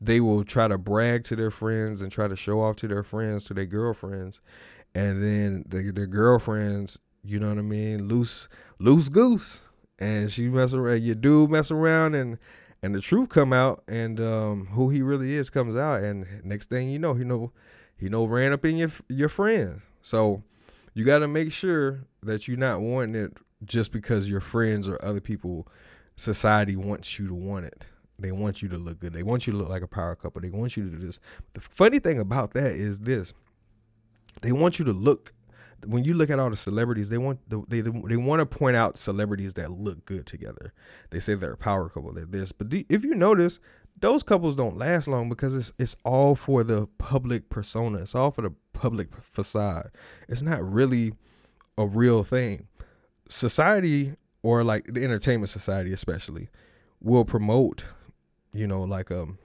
They 0.00 0.20
will 0.20 0.44
try 0.44 0.68
to 0.68 0.78
brag 0.78 1.24
to 1.24 1.36
their 1.36 1.50
friends 1.50 2.02
and 2.02 2.10
try 2.10 2.28
to 2.28 2.36
show 2.36 2.60
off 2.60 2.76
to 2.76 2.88
their 2.88 3.04
friends, 3.04 3.44
to 3.44 3.54
their 3.54 3.66
girlfriends, 3.66 4.40
and 4.94 5.22
then 5.22 5.64
the, 5.68 5.92
their 5.92 6.06
girlfriends, 6.06 6.98
you 7.22 7.38
know 7.38 7.50
what 7.50 7.58
I 7.58 7.62
mean, 7.62 8.08
loose 8.08 8.48
loose 8.80 9.08
goose, 9.08 9.70
and 10.02 10.32
she 10.32 10.48
mess 10.48 10.72
around, 10.72 11.02
your 11.02 11.14
dude 11.14 11.50
mess 11.50 11.70
around, 11.70 12.14
and 12.14 12.38
and 12.82 12.94
the 12.94 13.00
truth 13.00 13.28
come 13.28 13.52
out, 13.52 13.84
and 13.86 14.18
um, 14.18 14.66
who 14.66 14.90
he 14.90 15.00
really 15.00 15.34
is 15.34 15.48
comes 15.48 15.76
out, 15.76 16.02
and 16.02 16.26
next 16.44 16.68
thing 16.68 16.90
you 16.90 16.98
know, 16.98 17.14
he 17.14 17.24
know 17.24 17.52
he 17.96 18.08
know 18.08 18.24
ran 18.24 18.52
up 18.52 18.64
in 18.64 18.76
your 18.76 18.90
your 19.08 19.28
friend. 19.28 19.80
So 20.02 20.42
you 20.94 21.04
got 21.04 21.20
to 21.20 21.28
make 21.28 21.52
sure 21.52 22.00
that 22.24 22.48
you're 22.48 22.56
not 22.56 22.80
wanting 22.80 23.14
it 23.14 23.36
just 23.64 23.92
because 23.92 24.28
your 24.28 24.40
friends 24.40 24.88
or 24.88 25.02
other 25.04 25.20
people, 25.20 25.68
society 26.16 26.74
wants 26.74 27.18
you 27.18 27.28
to 27.28 27.34
want 27.34 27.66
it. 27.66 27.86
They 28.18 28.32
want 28.32 28.60
you 28.60 28.68
to 28.70 28.78
look 28.78 28.98
good. 28.98 29.12
They 29.12 29.22
want 29.22 29.46
you 29.46 29.52
to 29.52 29.58
look 29.58 29.68
like 29.68 29.82
a 29.82 29.88
power 29.88 30.16
couple. 30.16 30.40
They 30.40 30.50
want 30.50 30.76
you 30.76 30.82
to 30.82 30.90
do 30.90 30.98
this. 30.98 31.20
The 31.54 31.60
funny 31.60 32.00
thing 32.00 32.18
about 32.18 32.54
that 32.54 32.72
is 32.72 32.98
this: 33.00 33.32
they 34.42 34.50
want 34.50 34.80
you 34.80 34.84
to 34.86 34.92
look. 34.92 35.32
When 35.86 36.04
you 36.04 36.14
look 36.14 36.30
at 36.30 36.38
all 36.38 36.50
the 36.50 36.56
celebrities, 36.56 37.08
they 37.08 37.18
want 37.18 37.40
the, 37.48 37.62
they 37.68 37.80
they 37.80 38.16
want 38.16 38.40
to 38.40 38.46
point 38.46 38.76
out 38.76 38.96
celebrities 38.96 39.54
that 39.54 39.70
look 39.70 40.04
good 40.04 40.26
together. 40.26 40.72
They 41.10 41.20
say 41.20 41.34
they're 41.34 41.52
a 41.52 41.56
power 41.56 41.88
couple. 41.88 42.12
They're 42.12 42.24
this, 42.24 42.52
but 42.52 42.68
if 42.88 43.04
you 43.04 43.14
notice, 43.14 43.58
those 43.98 44.22
couples 44.22 44.56
don't 44.56 44.76
last 44.76 45.08
long 45.08 45.28
because 45.28 45.54
it's 45.54 45.72
it's 45.78 45.96
all 46.04 46.34
for 46.34 46.62
the 46.64 46.86
public 46.98 47.50
persona. 47.50 47.98
It's 47.98 48.14
all 48.14 48.30
for 48.30 48.42
the 48.42 48.54
public 48.72 49.14
facade. 49.16 49.90
It's 50.28 50.42
not 50.42 50.62
really 50.62 51.12
a 51.76 51.86
real 51.86 52.24
thing. 52.24 52.68
Society 53.28 54.14
or 54.42 54.62
like 54.64 54.84
the 54.92 55.04
entertainment 55.04 55.50
society 55.50 55.92
especially 55.92 56.48
will 57.00 57.24
promote 57.24 57.84
you 58.52 58.66
know, 58.66 58.82
like 58.82 59.10
um, 59.10 59.38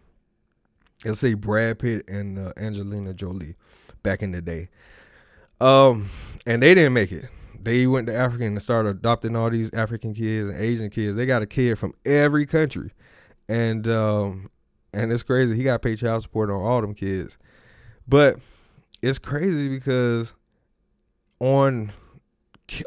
let's 1.06 1.20
say 1.20 1.34
Brad 1.34 1.79
Pitt 1.79 2.08
and 2.08 2.38
uh, 2.38 2.53
Angelina 2.58 3.13
Jolie 3.13 3.56
back 4.03 4.22
in 4.22 4.32
the 4.32 4.41
day. 4.41 4.70
Um, 5.60 6.10
and 6.48 6.63
they 6.63 6.74
didn't 6.74 6.94
make 6.94 7.12
it. 7.12 7.25
They 7.62 7.86
went 7.86 8.08
to 8.08 8.16
Africa 8.16 8.46
and 8.46 8.60
started 8.62 8.89
adopting 8.89 9.36
all 9.36 9.50
these 9.50 9.72
African 9.74 10.13
kids 10.13 10.50
and 10.50 10.58
Asian 10.60 10.89
kids. 10.89 11.18
They 11.18 11.25
got 11.25 11.42
a 11.42 11.46
kid 11.46 11.77
from 11.77 11.94
every 12.06 12.46
country, 12.46 12.92
and 13.50 13.88
um, 13.88 14.50
and 14.94 15.12
it's 15.12 15.24
crazy. 15.24 15.56
He 15.56 15.63
got 15.63 15.82
paid 15.82 15.98
child 15.98 16.24
support 16.24 16.50
on 16.50 16.62
all 16.62 16.82
them 16.82 16.96
kids, 16.96 17.38
but 18.08 18.38
it's 19.01 19.20
crazy 19.20 19.68
because 19.68 20.34
on 21.39 21.92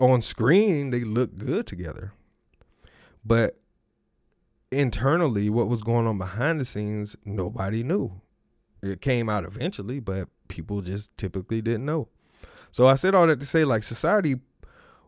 on 0.00 0.23
screen 0.23 0.90
they 0.90 1.05
look 1.05 1.37
good 1.37 1.67
together, 1.67 2.14
but 3.25 3.59
internally, 4.73 5.50
what 5.50 5.69
was 5.69 5.83
going 5.83 6.07
on 6.07 6.17
behind 6.17 6.61
the 6.61 6.64
scenes, 6.64 7.14
nobody 7.25 7.83
knew. 7.83 8.21
It 8.83 9.02
came 9.02 9.29
out 9.29 9.45
eventually, 9.45 10.00
but 10.00 10.29
people 10.49 10.81
just 10.81 11.14
typically 11.19 11.61
didn't 11.61 11.85
know. 11.85 12.09
So 12.72 12.86
I 12.86 12.94
said 12.94 13.14
all 13.14 13.26
that 13.26 13.40
to 13.40 13.46
say, 13.46 13.64
like, 13.64 13.82
society 13.82 14.36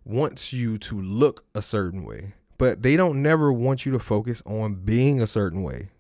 wants 0.04 0.52
you 0.52 0.78
to 0.78 1.00
look 1.00 1.45
a 1.54 1.62
certain 1.62 2.04
way, 2.04 2.35
but 2.59 2.83
they 2.83 2.97
don't 2.97 3.23
never 3.23 3.52
want 3.52 3.87
you 3.87 3.92
to 3.92 3.99
focus 3.99 4.42
on 4.45 4.75
being 4.75 5.21
a 5.21 5.26
certain 5.26 5.62
way. 5.62 5.90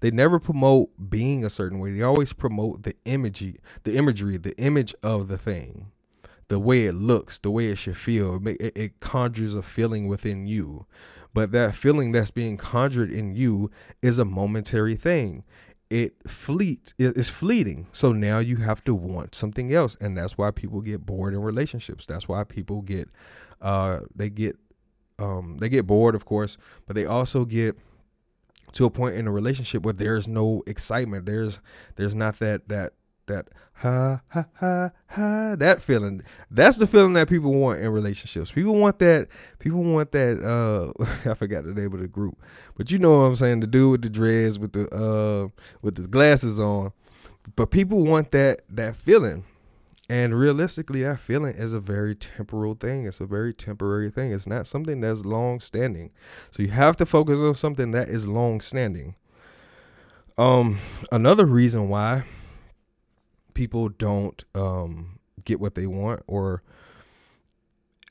They 0.00 0.10
never 0.10 0.38
promote 0.38 1.10
being 1.10 1.44
a 1.44 1.50
certain 1.50 1.78
way. 1.78 1.92
They 1.92 2.02
always 2.02 2.32
promote 2.32 2.82
the 2.84 2.94
imagery, 3.04 3.56
the 3.84 3.96
imagery, 3.96 4.38
the 4.38 4.56
image 4.58 4.94
of 5.02 5.28
the 5.28 5.36
thing, 5.36 5.92
the 6.48 6.58
way 6.58 6.86
it 6.86 6.94
looks, 6.94 7.38
the 7.38 7.50
way 7.50 7.66
it 7.66 7.76
should 7.76 7.98
feel. 7.98 8.40
It, 8.48 8.72
it 8.76 9.00
conjures 9.00 9.54
a 9.54 9.62
feeling 9.62 10.08
within 10.08 10.46
you. 10.46 10.86
But 11.32 11.52
that 11.52 11.74
feeling 11.74 12.12
that's 12.12 12.30
being 12.30 12.56
conjured 12.56 13.10
in 13.12 13.34
you 13.34 13.70
is 14.02 14.18
a 14.18 14.24
momentary 14.24 14.96
thing. 14.96 15.44
It 15.90 16.14
fleet 16.30 16.94
is 16.98 17.28
fleeting. 17.28 17.88
So 17.90 18.12
now 18.12 18.38
you 18.38 18.56
have 18.56 18.82
to 18.84 18.94
want 18.94 19.34
something 19.34 19.74
else. 19.74 19.96
And 20.00 20.16
that's 20.16 20.38
why 20.38 20.52
people 20.52 20.80
get 20.80 21.04
bored 21.04 21.34
in 21.34 21.42
relationships. 21.42 22.06
That's 22.06 22.28
why 22.28 22.44
people 22.44 22.82
get 22.82 23.08
uh 23.60 24.00
they 24.14 24.30
get 24.30 24.56
um 25.18 25.58
they 25.58 25.68
get 25.68 25.86
bored 25.86 26.14
of 26.14 26.24
course, 26.24 26.56
but 26.86 26.94
they 26.94 27.06
also 27.06 27.44
get 27.44 27.76
to 28.72 28.84
a 28.84 28.90
point 28.90 29.16
in 29.16 29.26
a 29.26 29.32
relationship 29.32 29.82
where 29.82 29.92
there's 29.92 30.28
no 30.28 30.62
excitement. 30.66 31.26
There's 31.26 31.58
there's 31.96 32.14
not 32.14 32.38
that 32.38 32.68
that 32.68 32.92
that 33.26 33.48
ha 33.74 34.20
ha 34.28 34.44
ha 34.54 34.90
ha 35.06 35.56
that 35.56 35.80
feeling. 35.80 36.22
That's 36.50 36.76
the 36.76 36.86
feeling 36.86 37.14
that 37.14 37.28
people 37.28 37.52
want 37.54 37.80
in 37.80 37.88
relationships. 37.90 38.52
People 38.52 38.74
want 38.74 38.98
that. 38.98 39.28
People 39.58 39.82
want 39.82 40.12
that. 40.12 40.42
Uh, 40.42 41.04
I 41.30 41.34
forgot 41.34 41.64
the 41.64 41.74
name 41.74 41.92
of 41.92 42.00
the 42.00 42.08
group, 42.08 42.38
but 42.76 42.90
you 42.90 42.98
know 42.98 43.12
what 43.12 43.24
I'm 43.26 43.36
saying. 43.36 43.60
The 43.60 43.66
dude 43.66 43.92
with 43.92 44.02
the 44.02 44.10
dreads, 44.10 44.58
with 44.58 44.72
the 44.72 44.88
uh, 44.94 45.48
with 45.82 45.96
the 45.96 46.08
glasses 46.08 46.60
on. 46.60 46.92
But 47.56 47.70
people 47.70 48.04
want 48.04 48.30
that 48.32 48.62
that 48.68 48.96
feeling. 48.96 49.44
And 50.08 50.36
realistically, 50.36 51.04
that 51.04 51.20
feeling 51.20 51.54
is 51.54 51.72
a 51.72 51.78
very 51.78 52.16
temporal 52.16 52.74
thing. 52.74 53.06
It's 53.06 53.20
a 53.20 53.26
very 53.26 53.54
temporary 53.54 54.10
thing. 54.10 54.32
It's 54.32 54.46
not 54.46 54.66
something 54.66 55.00
that's 55.00 55.24
long 55.24 55.60
standing. 55.60 56.10
So 56.50 56.64
you 56.64 56.70
have 56.70 56.96
to 56.96 57.06
focus 57.06 57.38
on 57.38 57.54
something 57.54 57.92
that 57.92 58.08
is 58.08 58.26
long 58.26 58.60
standing. 58.60 59.14
Um, 60.36 60.78
another 61.12 61.46
reason 61.46 61.88
why 61.88 62.24
people 63.60 63.90
don't 63.90 64.42
um, 64.54 65.18
get 65.44 65.60
what 65.60 65.74
they 65.74 65.86
want 65.86 66.22
or 66.26 66.62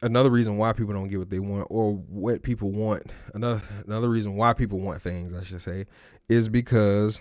another 0.03 0.29
reason 0.29 0.57
why 0.57 0.73
people 0.73 0.93
don't 0.93 1.07
get 1.07 1.17
what 1.17 1.31
they 1.31 1.39
want 1.39 1.65
or 1.71 1.93
what 1.93 2.43
people 2.43 2.71
want 2.71 3.11
another 3.33 3.59
another 3.87 4.09
reason 4.09 4.35
why 4.35 4.53
people 4.53 4.77
want 4.77 5.01
things 5.01 5.33
I 5.33 5.41
should 5.41 5.63
say 5.63 5.87
is 6.27 6.49
because 6.49 7.19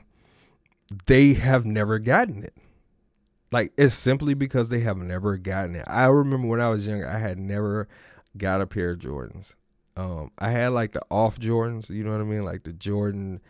they 1.07 1.33
have 1.33 1.65
never 1.65 1.99
gotten 1.99 2.45
it. 2.45 2.53
Like 3.51 3.73
it's 3.79 3.95
simply 3.95 4.35
because 4.35 4.69
they 4.69 4.81
have 4.81 4.99
never 4.99 5.39
gotten 5.39 5.75
it. 5.75 5.85
I 5.87 6.05
remember 6.05 6.49
when 6.49 6.61
I 6.61 6.69
was 6.69 6.87
younger, 6.87 7.09
I 7.09 7.17
had 7.17 7.39
never 7.39 7.89
got 8.37 8.61
a 8.61 8.67
pair 8.67 8.91
of 8.91 8.99
Jordans. 8.99 9.55
Um, 9.97 10.33
I 10.39 10.51
had 10.51 10.69
like 10.73 10.93
the 10.93 11.01
off 11.11 11.39
Jordans, 11.39 11.89
you 11.89 12.05
know 12.05 12.13
what 12.13 12.21
I 12.21 12.25
mean, 12.25 12.45
like 12.45 12.65
the 12.65 12.75
Jordan 12.75 13.41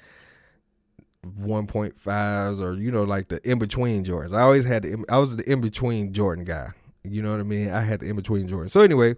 1.5s 1.28 2.61
or 2.61 2.75
you 2.75 2.90
know 2.90 3.04
like 3.04 3.28
the 3.28 3.40
in 3.49 3.58
between 3.58 4.04
Jordans. 4.04 4.35
I 4.35 4.42
always 4.42 4.64
had 4.64 4.82
the 4.82 5.04
I 5.08 5.18
was 5.18 5.37
the 5.37 5.50
in 5.50 5.61
between 5.61 6.12
Jordan 6.12 6.44
guy. 6.44 6.70
You 7.04 7.23
know 7.23 7.30
what 7.30 7.40
I 7.40 7.44
mean? 7.44 7.70
I 7.70 7.80
had 7.80 8.00
the 8.00 8.08
in 8.08 8.16
between 8.16 8.49
Jordan. 8.49 8.68
So 8.68 8.80
anyway, 8.80 9.16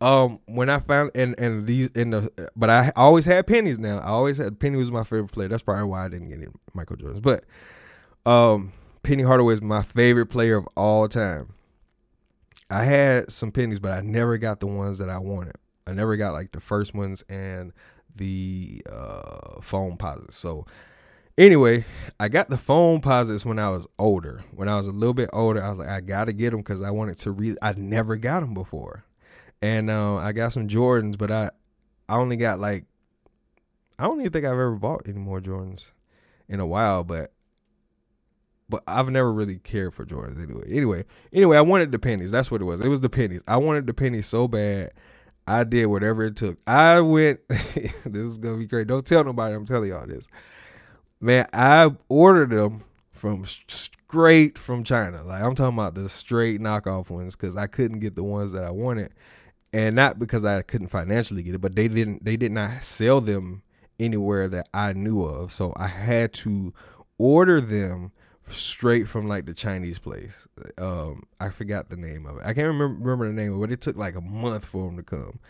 um, 0.00 0.40
when 0.46 0.68
I 0.68 0.78
found 0.78 1.10
and 1.14 1.38
and 1.38 1.66
these 1.66 1.88
in 1.88 2.10
the 2.10 2.50
but 2.54 2.70
I 2.70 2.92
always 2.96 3.24
had 3.24 3.46
pennies. 3.46 3.78
Now 3.78 3.98
I 3.98 4.08
always 4.08 4.36
had 4.36 4.58
Penny 4.60 4.76
was 4.76 4.90
my 4.90 5.04
favorite 5.04 5.32
player. 5.32 5.48
That's 5.48 5.62
probably 5.62 5.84
why 5.84 6.04
I 6.04 6.08
didn't 6.08 6.28
get 6.28 6.38
any 6.38 6.48
Michael 6.74 6.96
Jordans. 6.96 7.22
But 7.22 7.44
um, 8.30 8.72
Penny 9.02 9.22
Hardaway 9.22 9.54
is 9.54 9.62
my 9.62 9.82
favorite 9.82 10.26
player 10.26 10.56
of 10.56 10.68
all 10.76 11.08
time. 11.08 11.54
I 12.68 12.84
had 12.84 13.30
some 13.30 13.52
pennies, 13.52 13.78
but 13.78 13.92
I 13.92 14.00
never 14.00 14.38
got 14.38 14.60
the 14.60 14.66
ones 14.66 14.98
that 14.98 15.08
I 15.08 15.18
wanted. 15.18 15.56
I 15.86 15.92
never 15.92 16.16
got 16.16 16.32
like 16.32 16.50
the 16.50 16.60
first 16.60 16.94
ones 16.94 17.22
and 17.28 17.72
the 18.16 18.82
uh, 18.90 19.60
Foamposites. 19.60 20.34
So 20.34 20.66
Anyway, 21.38 21.84
I 22.18 22.28
got 22.28 22.48
the 22.48 22.56
phone 22.56 23.02
Foamposites 23.02 23.44
when 23.44 23.58
I 23.58 23.68
was 23.68 23.86
older. 23.98 24.42
When 24.54 24.70
I 24.70 24.76
was 24.76 24.88
a 24.88 24.92
little 24.92 25.12
bit 25.12 25.28
older, 25.34 25.62
I 25.62 25.68
was 25.68 25.76
like, 25.76 25.88
I 25.88 26.00
gotta 26.00 26.32
get 26.32 26.50
them 26.50 26.60
because 26.60 26.80
I 26.80 26.90
wanted 26.90 27.18
to 27.18 27.30
read. 27.30 27.58
I 27.60 27.74
never 27.74 28.16
got 28.16 28.40
them 28.40 28.54
before, 28.54 29.04
and 29.60 29.90
uh, 29.90 30.16
I 30.16 30.32
got 30.32 30.54
some 30.54 30.66
Jordans, 30.66 31.18
but 31.18 31.30
I, 31.30 31.50
I 32.08 32.16
only 32.16 32.36
got 32.36 32.58
like, 32.58 32.86
I 33.98 34.04
don't 34.04 34.20
even 34.20 34.32
think 34.32 34.46
I've 34.46 34.52
ever 34.52 34.76
bought 34.76 35.02
any 35.06 35.18
more 35.18 35.40
Jordans 35.42 35.90
in 36.48 36.58
a 36.58 36.66
while, 36.66 37.04
but, 37.04 37.32
but 38.70 38.82
I've 38.86 39.10
never 39.10 39.30
really 39.30 39.58
cared 39.58 39.92
for 39.92 40.06
Jordans 40.06 40.42
anyway. 40.42 40.68
Anyway, 40.70 41.04
anyway, 41.34 41.58
I 41.58 41.62
wanted 41.62 41.92
the 41.92 41.98
pennies. 41.98 42.30
That's 42.30 42.50
what 42.50 42.62
it 42.62 42.64
was. 42.64 42.80
It 42.80 42.88
was 42.88 43.02
the 43.02 43.10
pennies. 43.10 43.42
I 43.46 43.58
wanted 43.58 43.86
the 43.86 43.92
pennies 43.92 44.26
so 44.26 44.48
bad. 44.48 44.92
I 45.46 45.64
did 45.64 45.86
whatever 45.86 46.24
it 46.24 46.36
took. 46.36 46.58
I 46.66 47.00
went. 47.00 47.40
this 47.48 48.06
is 48.06 48.38
gonna 48.38 48.56
be 48.56 48.66
great. 48.66 48.86
Don't 48.86 49.04
tell 49.04 49.22
nobody. 49.22 49.54
I'm 49.54 49.66
telling 49.66 49.90
y'all 49.90 50.06
this 50.06 50.28
man, 51.20 51.46
I 51.52 51.90
ordered 52.08 52.50
them 52.50 52.82
from 53.10 53.44
straight 53.66 54.58
from 54.58 54.84
China. 54.84 55.22
Like 55.24 55.42
I'm 55.42 55.54
talking 55.54 55.76
about 55.76 55.94
the 55.94 56.08
straight 56.08 56.60
knockoff 56.60 57.10
ones 57.10 57.36
because 57.36 57.56
I 57.56 57.66
couldn't 57.66 58.00
get 58.00 58.14
the 58.14 58.22
ones 58.22 58.52
that 58.52 58.64
I 58.64 58.70
wanted, 58.70 59.12
and 59.72 59.96
not 59.96 60.18
because 60.18 60.44
I 60.44 60.62
couldn't 60.62 60.88
financially 60.88 61.42
get 61.42 61.54
it, 61.54 61.60
but 61.60 61.74
they 61.74 61.88
didn't. 61.88 62.24
They 62.24 62.36
did 62.36 62.52
not 62.52 62.84
sell 62.84 63.20
them 63.20 63.62
anywhere 63.98 64.48
that 64.48 64.68
I 64.74 64.92
knew 64.92 65.22
of, 65.22 65.52
so 65.52 65.72
I 65.76 65.88
had 65.88 66.32
to 66.34 66.72
order 67.18 67.60
them 67.60 68.12
straight 68.48 69.08
from 69.08 69.26
like 69.26 69.46
the 69.46 69.54
Chinese 69.54 69.98
place. 69.98 70.46
Um, 70.78 71.24
I 71.40 71.48
forgot 71.50 71.88
the 71.88 71.96
name 71.96 72.26
of 72.26 72.36
it. 72.36 72.42
I 72.44 72.54
can't 72.54 72.68
remember 72.68 72.96
remember 73.00 73.26
the 73.26 73.34
name 73.34 73.52
of 73.52 73.58
it, 73.58 73.60
but 73.60 73.72
it 73.72 73.80
took 73.80 73.96
like 73.96 74.14
a 74.14 74.20
month 74.20 74.64
for 74.64 74.86
them 74.86 74.96
to 74.96 75.02
come. 75.02 75.40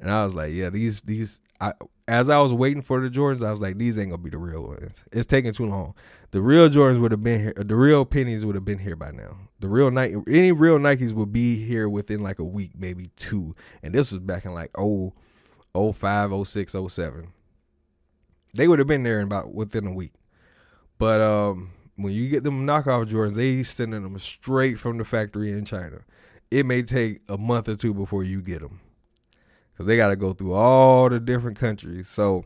And 0.00 0.10
I 0.10 0.24
was 0.24 0.34
like, 0.34 0.52
yeah, 0.52 0.70
these 0.70 1.00
these 1.00 1.40
I 1.60 1.72
as 2.06 2.28
I 2.28 2.40
was 2.40 2.52
waiting 2.52 2.82
for 2.82 3.00
the 3.00 3.10
Jordans, 3.10 3.44
I 3.44 3.50
was 3.50 3.60
like, 3.60 3.78
these 3.78 3.98
ain't 3.98 4.10
gonna 4.10 4.22
be 4.22 4.30
the 4.30 4.38
real 4.38 4.68
ones. 4.68 5.02
It's 5.12 5.26
taking 5.26 5.52
too 5.52 5.66
long. 5.66 5.94
The 6.30 6.40
real 6.40 6.68
Jordans 6.68 7.00
would 7.00 7.10
have 7.10 7.22
been 7.22 7.40
here. 7.40 7.54
The 7.56 7.74
real 7.74 8.04
pennies 8.04 8.44
would 8.44 8.54
have 8.54 8.64
been 8.64 8.78
here 8.78 8.96
by 8.96 9.10
now. 9.10 9.36
The 9.60 9.68
real 9.68 9.90
Nike, 9.90 10.16
any 10.28 10.52
real 10.52 10.78
Nikes 10.78 11.12
would 11.12 11.32
be 11.32 11.56
here 11.64 11.88
within 11.88 12.22
like 12.22 12.38
a 12.38 12.44
week, 12.44 12.72
maybe 12.78 13.10
two. 13.16 13.56
And 13.82 13.94
this 13.94 14.12
was 14.12 14.20
back 14.20 14.44
in 14.44 14.54
like 14.54 14.70
oh, 14.76 15.14
oh 15.74 15.92
five, 15.92 16.32
oh 16.32 16.44
six, 16.44 16.74
oh 16.74 16.88
seven. 16.88 17.32
They 18.54 18.68
would 18.68 18.78
have 18.78 18.88
been 18.88 19.02
there 19.02 19.20
in 19.20 19.26
about 19.26 19.52
within 19.52 19.86
a 19.86 19.92
week. 19.92 20.12
But 20.96 21.20
um, 21.20 21.72
when 21.96 22.12
you 22.12 22.28
get 22.28 22.44
them 22.44 22.66
knockoff 22.66 23.08
Jordans, 23.08 23.34
they 23.34 23.62
sending 23.62 24.02
them 24.02 24.18
straight 24.18 24.78
from 24.78 24.98
the 24.98 25.04
factory 25.04 25.50
in 25.52 25.64
China. 25.64 26.00
It 26.50 26.64
may 26.64 26.82
take 26.82 27.20
a 27.28 27.36
month 27.36 27.68
or 27.68 27.76
two 27.76 27.92
before 27.92 28.24
you 28.24 28.40
get 28.40 28.60
them 28.60 28.80
because 29.78 29.86
they 29.86 29.96
got 29.96 30.08
to 30.08 30.16
go 30.16 30.32
through 30.32 30.54
all 30.54 31.08
the 31.08 31.20
different 31.20 31.56
countries. 31.56 32.08
So 32.08 32.44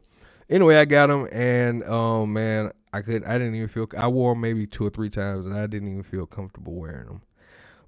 anyway, 0.50 0.76
I 0.76 0.84
got 0.84 1.06
them, 1.06 1.26
and 1.32 1.82
um, 1.84 2.34
man, 2.34 2.72
I 2.92 3.00
could 3.00 3.24
I 3.24 3.38
didn't 3.38 3.54
even 3.54 3.68
feel 3.68 3.88
I 3.96 4.08
wore 4.08 4.34
them 4.34 4.42
maybe 4.42 4.66
two 4.66 4.86
or 4.86 4.90
three 4.90 5.08
times, 5.08 5.46
and 5.46 5.54
I 5.54 5.66
didn't 5.66 5.88
even 5.88 6.02
feel 6.02 6.26
comfortable 6.26 6.74
wearing 6.74 7.06
them. 7.06 7.22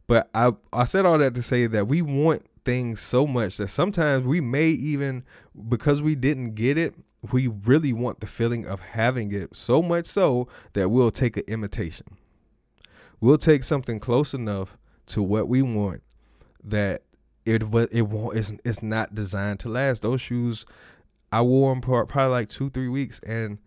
But 0.06 0.30
I 0.34 0.52
I 0.72 0.84
said 0.84 1.04
all 1.04 1.18
that 1.18 1.34
to 1.34 1.42
say 1.42 1.66
that 1.66 1.88
we 1.88 2.00
want 2.00 2.46
things 2.64 3.00
so 3.00 3.26
much 3.26 3.58
that 3.58 3.68
sometimes 3.68 4.24
we 4.24 4.40
may 4.40 4.68
even 4.68 5.24
because 5.68 6.00
we 6.00 6.14
didn't 6.14 6.54
get 6.54 6.78
it, 6.78 6.94
we 7.30 7.48
really 7.48 7.92
want 7.92 8.20
the 8.20 8.26
feeling 8.26 8.66
of 8.66 8.80
having 8.80 9.30
it 9.30 9.54
so 9.54 9.82
much 9.82 10.06
so 10.06 10.48
that 10.72 10.88
we'll 10.88 11.10
take 11.10 11.36
an 11.36 11.44
imitation. 11.48 12.06
We'll 13.20 13.36
take 13.36 13.62
something 13.62 14.00
close 14.00 14.32
enough 14.32 14.78
to 15.08 15.22
what 15.22 15.48
we 15.48 15.60
want 15.60 16.02
that 16.64 17.02
it 17.46 17.70
but 17.70 17.92
it 17.92 18.02
won't 18.02 18.36
it's, 18.36 18.52
it's 18.64 18.82
not 18.82 19.14
designed 19.14 19.60
to 19.60 19.68
last. 19.68 20.02
Those 20.02 20.20
shoes 20.20 20.64
i 21.34 21.40
wore 21.40 21.74
them 21.74 21.82
for 21.82 22.06
probably 22.06 22.30
like 22.30 22.48
two 22.48 22.70
three 22.70 22.88
weeks 22.88 23.18
and 23.26 23.58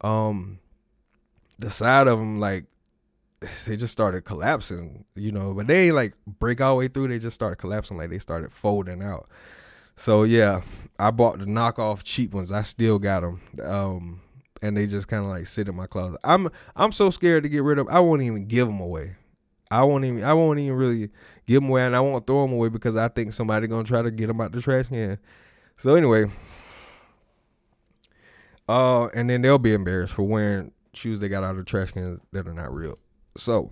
um 0.00 0.58
the 1.58 1.70
side 1.70 2.08
of 2.08 2.18
them 2.18 2.40
like 2.40 2.64
they 3.66 3.76
just 3.76 3.92
started 3.92 4.22
collapsing 4.22 5.04
you 5.14 5.30
know 5.30 5.54
but 5.54 5.66
they 5.68 5.92
like 5.92 6.14
break 6.26 6.60
all 6.60 6.74
the 6.74 6.78
way 6.80 6.88
through 6.88 7.06
they 7.06 7.18
just 7.18 7.34
started 7.34 7.56
collapsing 7.56 7.96
like 7.96 8.10
they 8.10 8.18
started 8.18 8.52
folding 8.52 9.02
out. 9.02 9.28
So 9.96 10.24
yeah 10.24 10.62
i 10.98 11.10
bought 11.10 11.38
the 11.38 11.44
knockoff 11.44 12.02
cheap 12.02 12.34
ones. 12.34 12.50
I 12.50 12.62
still 12.62 12.98
got 12.98 13.20
them 13.20 13.40
um 13.62 14.20
and 14.60 14.76
they 14.76 14.86
just 14.86 15.08
kind 15.08 15.22
of 15.22 15.28
like 15.30 15.46
sit 15.46 15.68
in 15.68 15.76
my 15.76 15.86
closet. 15.86 16.18
I'm 16.24 16.48
i'm 16.74 16.90
so 16.90 17.10
scared 17.10 17.44
to 17.44 17.48
get 17.48 17.62
rid 17.62 17.78
of 17.78 17.86
i 17.88 18.00
won't 18.00 18.22
even 18.22 18.46
give 18.46 18.66
them 18.66 18.80
away 18.80 19.14
I 19.70 19.82
won't 19.84 20.04
even 20.04 20.22
I 20.22 20.34
won't 20.34 20.58
even 20.58 20.76
really 20.76 21.10
give 21.46 21.62
them 21.62 21.70
away, 21.70 21.86
and 21.86 21.96
I 21.96 22.00
won't 22.00 22.26
throw 22.26 22.42
them 22.42 22.52
away 22.52 22.68
because 22.68 22.96
I 22.96 23.08
think 23.08 23.32
somebody 23.32 23.66
gonna 23.66 23.84
try 23.84 24.02
to 24.02 24.10
get 24.10 24.26
them 24.28 24.40
out 24.40 24.52
the 24.52 24.60
trash 24.60 24.86
can. 24.86 25.18
So 25.76 25.94
anyway, 25.94 26.26
uh, 28.68 29.06
and 29.06 29.28
then 29.28 29.42
they'll 29.42 29.58
be 29.58 29.72
embarrassed 29.72 30.14
for 30.14 30.22
wearing 30.22 30.72
shoes 30.92 31.18
they 31.18 31.28
got 31.28 31.42
out 31.42 31.52
of 31.52 31.56
the 31.58 31.64
trash 31.64 31.90
can 31.90 32.20
that 32.32 32.46
are 32.46 32.54
not 32.54 32.72
real. 32.72 32.98
So 33.36 33.70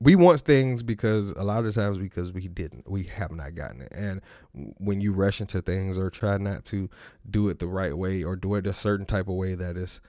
we 0.00 0.14
want 0.14 0.40
things 0.40 0.82
because 0.82 1.30
a 1.30 1.42
lot 1.42 1.64
of 1.64 1.74
times 1.74 1.98
because 1.98 2.32
we 2.32 2.48
didn't 2.48 2.88
we 2.90 3.04
have 3.04 3.32
not 3.32 3.54
gotten 3.54 3.80
it 3.80 3.92
and 3.94 4.20
when 4.54 5.00
you 5.00 5.12
rush 5.12 5.40
into 5.40 5.62
things 5.62 5.96
or 5.96 6.10
try 6.10 6.36
not 6.36 6.64
to 6.66 6.88
do 7.30 7.48
it 7.48 7.58
the 7.58 7.66
right 7.66 7.96
way 7.96 8.22
or 8.22 8.36
do 8.36 8.54
it 8.56 8.66
a 8.66 8.74
certain 8.74 9.06
type 9.06 9.28
of 9.28 9.34
way 9.34 9.54
that 9.54 9.76
is 9.76 10.00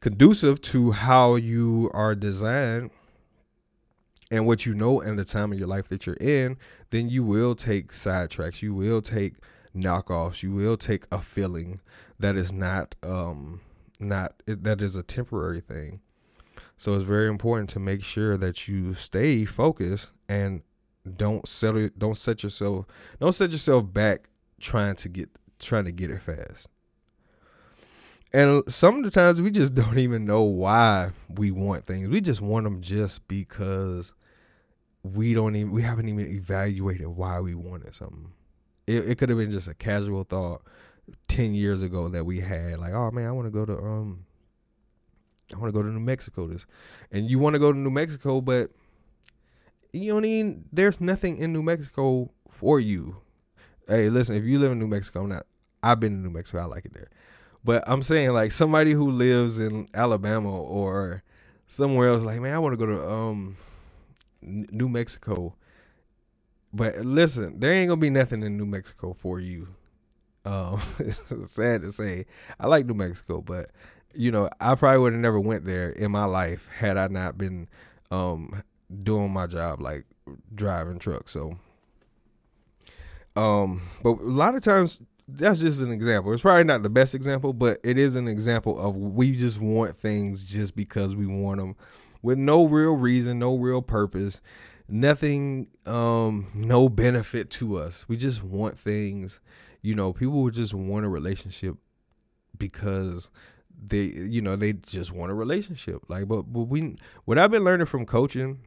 conducive 0.00 0.60
to 0.60 0.90
how 0.92 1.36
you 1.36 1.90
are 1.94 2.14
designed 2.14 2.90
and 4.30 4.46
what 4.46 4.64
you 4.64 4.74
know 4.74 5.00
and 5.00 5.18
the 5.18 5.24
time 5.24 5.52
of 5.52 5.58
your 5.58 5.68
life 5.68 5.88
that 5.88 6.06
you're 6.06 6.16
in 6.16 6.56
then 6.90 7.08
you 7.08 7.24
will 7.24 7.54
take 7.54 7.92
sidetracks 7.92 8.62
you 8.62 8.74
will 8.74 9.02
take 9.02 9.34
knockoffs 9.76 10.42
you 10.42 10.50
will 10.50 10.76
take 10.76 11.04
a 11.12 11.20
feeling 11.20 11.80
that 12.18 12.36
is 12.36 12.52
not 12.52 12.94
um 13.02 13.60
not 13.98 14.34
that 14.46 14.80
is 14.80 14.96
a 14.96 15.02
temporary 15.02 15.60
thing 15.60 16.00
so 16.76 16.94
it's 16.94 17.04
very 17.04 17.28
important 17.28 17.68
to 17.68 17.78
make 17.78 18.02
sure 18.02 18.36
that 18.36 18.66
you 18.66 18.94
stay 18.94 19.44
focused 19.44 20.10
and 20.28 20.62
don't 21.16 21.46
settle 21.46 21.88
don't 21.96 22.16
set 22.16 22.42
yourself 22.42 22.86
don't 23.20 23.32
set 23.32 23.52
yourself 23.52 23.92
back 23.92 24.28
trying 24.60 24.94
to 24.96 25.08
get 25.08 25.28
trying 25.60 25.84
to 25.84 25.92
get 25.92 26.10
it 26.10 26.20
fast. 26.20 26.68
And 28.32 28.62
some 28.68 28.98
of 28.98 29.04
the 29.04 29.10
times 29.10 29.40
we 29.40 29.50
just 29.50 29.74
don't 29.74 29.98
even 29.98 30.24
know 30.24 30.42
why 30.42 31.10
we 31.28 31.50
want 31.50 31.84
things. 31.84 32.08
We 32.08 32.20
just 32.20 32.40
want 32.40 32.64
them 32.64 32.80
just 32.80 33.26
because 33.28 34.12
we 35.02 35.34
don't 35.34 35.56
even 35.56 35.72
we 35.72 35.82
haven't 35.82 36.08
even 36.08 36.26
evaluated 36.26 37.08
why 37.08 37.40
we 37.40 37.54
wanted 37.54 37.94
something. 37.94 38.32
It, 38.86 39.10
it 39.10 39.18
could 39.18 39.28
have 39.28 39.38
been 39.38 39.50
just 39.50 39.68
a 39.68 39.74
casual 39.74 40.24
thought 40.24 40.62
ten 41.28 41.54
years 41.54 41.82
ago 41.82 42.08
that 42.08 42.24
we 42.24 42.40
had, 42.40 42.78
like, 42.78 42.92
oh 42.92 43.10
man, 43.10 43.28
I 43.28 43.32
want 43.32 43.46
to 43.46 43.50
go 43.50 43.64
to 43.64 43.76
um 43.76 44.24
I 45.52 45.58
want 45.58 45.68
to 45.68 45.72
go 45.72 45.82
to 45.82 45.88
New 45.88 46.00
Mexico 46.00 46.46
this, 46.46 46.64
and 47.10 47.30
you 47.30 47.38
want 47.38 47.54
to 47.54 47.58
go 47.58 47.72
to 47.72 47.78
New 47.78 47.90
Mexico, 47.90 48.40
but 48.40 48.70
you 49.92 50.12
don't 50.12 50.24
even. 50.24 50.64
There's 50.72 51.00
nothing 51.00 51.36
in 51.36 51.52
New 51.52 51.62
Mexico 51.62 52.30
for 52.48 52.78
you. 52.78 53.16
Hey, 53.88 54.08
listen, 54.08 54.36
if 54.36 54.44
you 54.44 54.58
live 54.58 54.72
in 54.72 54.78
New 54.78 54.86
Mexico, 54.86 55.22
I'm 55.22 55.30
not. 55.30 55.46
I've 55.82 55.98
been 55.98 56.12
to 56.12 56.18
New 56.18 56.30
Mexico. 56.30 56.60
I 56.60 56.66
like 56.66 56.84
it 56.84 56.94
there, 56.94 57.08
but 57.64 57.82
I'm 57.86 58.02
saying 58.02 58.30
like 58.30 58.52
somebody 58.52 58.92
who 58.92 59.10
lives 59.10 59.58
in 59.58 59.88
Alabama 59.94 60.62
or 60.62 61.22
somewhere 61.66 62.10
else, 62.10 62.22
like 62.22 62.40
man, 62.40 62.54
I 62.54 62.58
want 62.58 62.74
to 62.74 62.76
go 62.76 62.86
to 62.86 63.10
um 63.10 63.56
New 64.42 64.88
Mexico. 64.88 65.54
But 66.72 66.98
listen, 66.98 67.58
there 67.60 67.72
ain't 67.72 67.88
gonna 67.88 68.00
be 68.00 68.10
nothing 68.10 68.42
in 68.42 68.56
New 68.56 68.66
Mexico 68.66 69.14
for 69.18 69.40
you. 69.40 69.68
Um, 70.44 70.80
it's 70.98 71.50
sad 71.50 71.82
to 71.82 71.92
say. 71.92 72.26
I 72.58 72.66
like 72.66 72.86
New 72.86 72.94
Mexico, 72.94 73.40
but 73.40 73.70
you 74.14 74.30
know, 74.30 74.48
I 74.60 74.74
probably 74.74 75.00
would 75.00 75.12
have 75.12 75.22
never 75.22 75.40
went 75.40 75.64
there 75.64 75.90
in 75.90 76.10
my 76.10 76.24
life 76.24 76.66
had 76.76 76.96
I 76.96 77.08
not 77.08 77.38
been 77.38 77.68
um, 78.10 78.62
doing 79.02 79.30
my 79.30 79.46
job 79.46 79.80
like 79.80 80.04
driving 80.54 80.98
trucks. 80.98 81.32
So, 81.32 81.58
um, 83.36 83.82
but 84.02 84.18
a 84.18 84.24
lot 84.24 84.54
of 84.54 84.62
times 84.62 85.00
that's 85.28 85.60
just 85.60 85.80
an 85.80 85.92
example. 85.92 86.32
It's 86.32 86.42
probably 86.42 86.64
not 86.64 86.82
the 86.82 86.90
best 86.90 87.14
example, 87.14 87.52
but 87.52 87.78
it 87.84 87.98
is 87.98 88.16
an 88.16 88.28
example 88.28 88.78
of 88.78 88.96
we 88.96 89.36
just 89.36 89.60
want 89.60 89.96
things 89.96 90.42
just 90.42 90.74
because 90.74 91.14
we 91.14 91.26
want 91.26 91.58
them 91.58 91.76
with 92.22 92.38
no 92.38 92.66
real 92.66 92.94
reason, 92.94 93.38
no 93.38 93.56
real 93.56 93.82
purpose, 93.82 94.40
nothing, 94.88 95.68
um, 95.86 96.48
no 96.54 96.88
benefit 96.88 97.50
to 97.50 97.78
us. 97.78 98.08
We 98.08 98.16
just 98.16 98.42
want 98.42 98.78
things. 98.78 99.40
You 99.82 99.94
know, 99.94 100.12
people 100.12 100.42
would 100.42 100.54
just 100.54 100.74
want 100.74 101.06
a 101.06 101.08
relationship 101.08 101.76
because 102.58 103.30
they 103.82 104.02
you 104.02 104.40
know 104.40 104.56
they 104.56 104.74
just 104.74 105.10
want 105.12 105.32
a 105.32 105.34
relationship 105.34 106.02
like 106.08 106.28
but, 106.28 106.42
but 106.42 106.64
we 106.64 106.96
what 107.24 107.38
i've 107.38 107.50
been 107.50 107.64
learning 107.64 107.86
from 107.86 108.04
coaching 108.04 108.60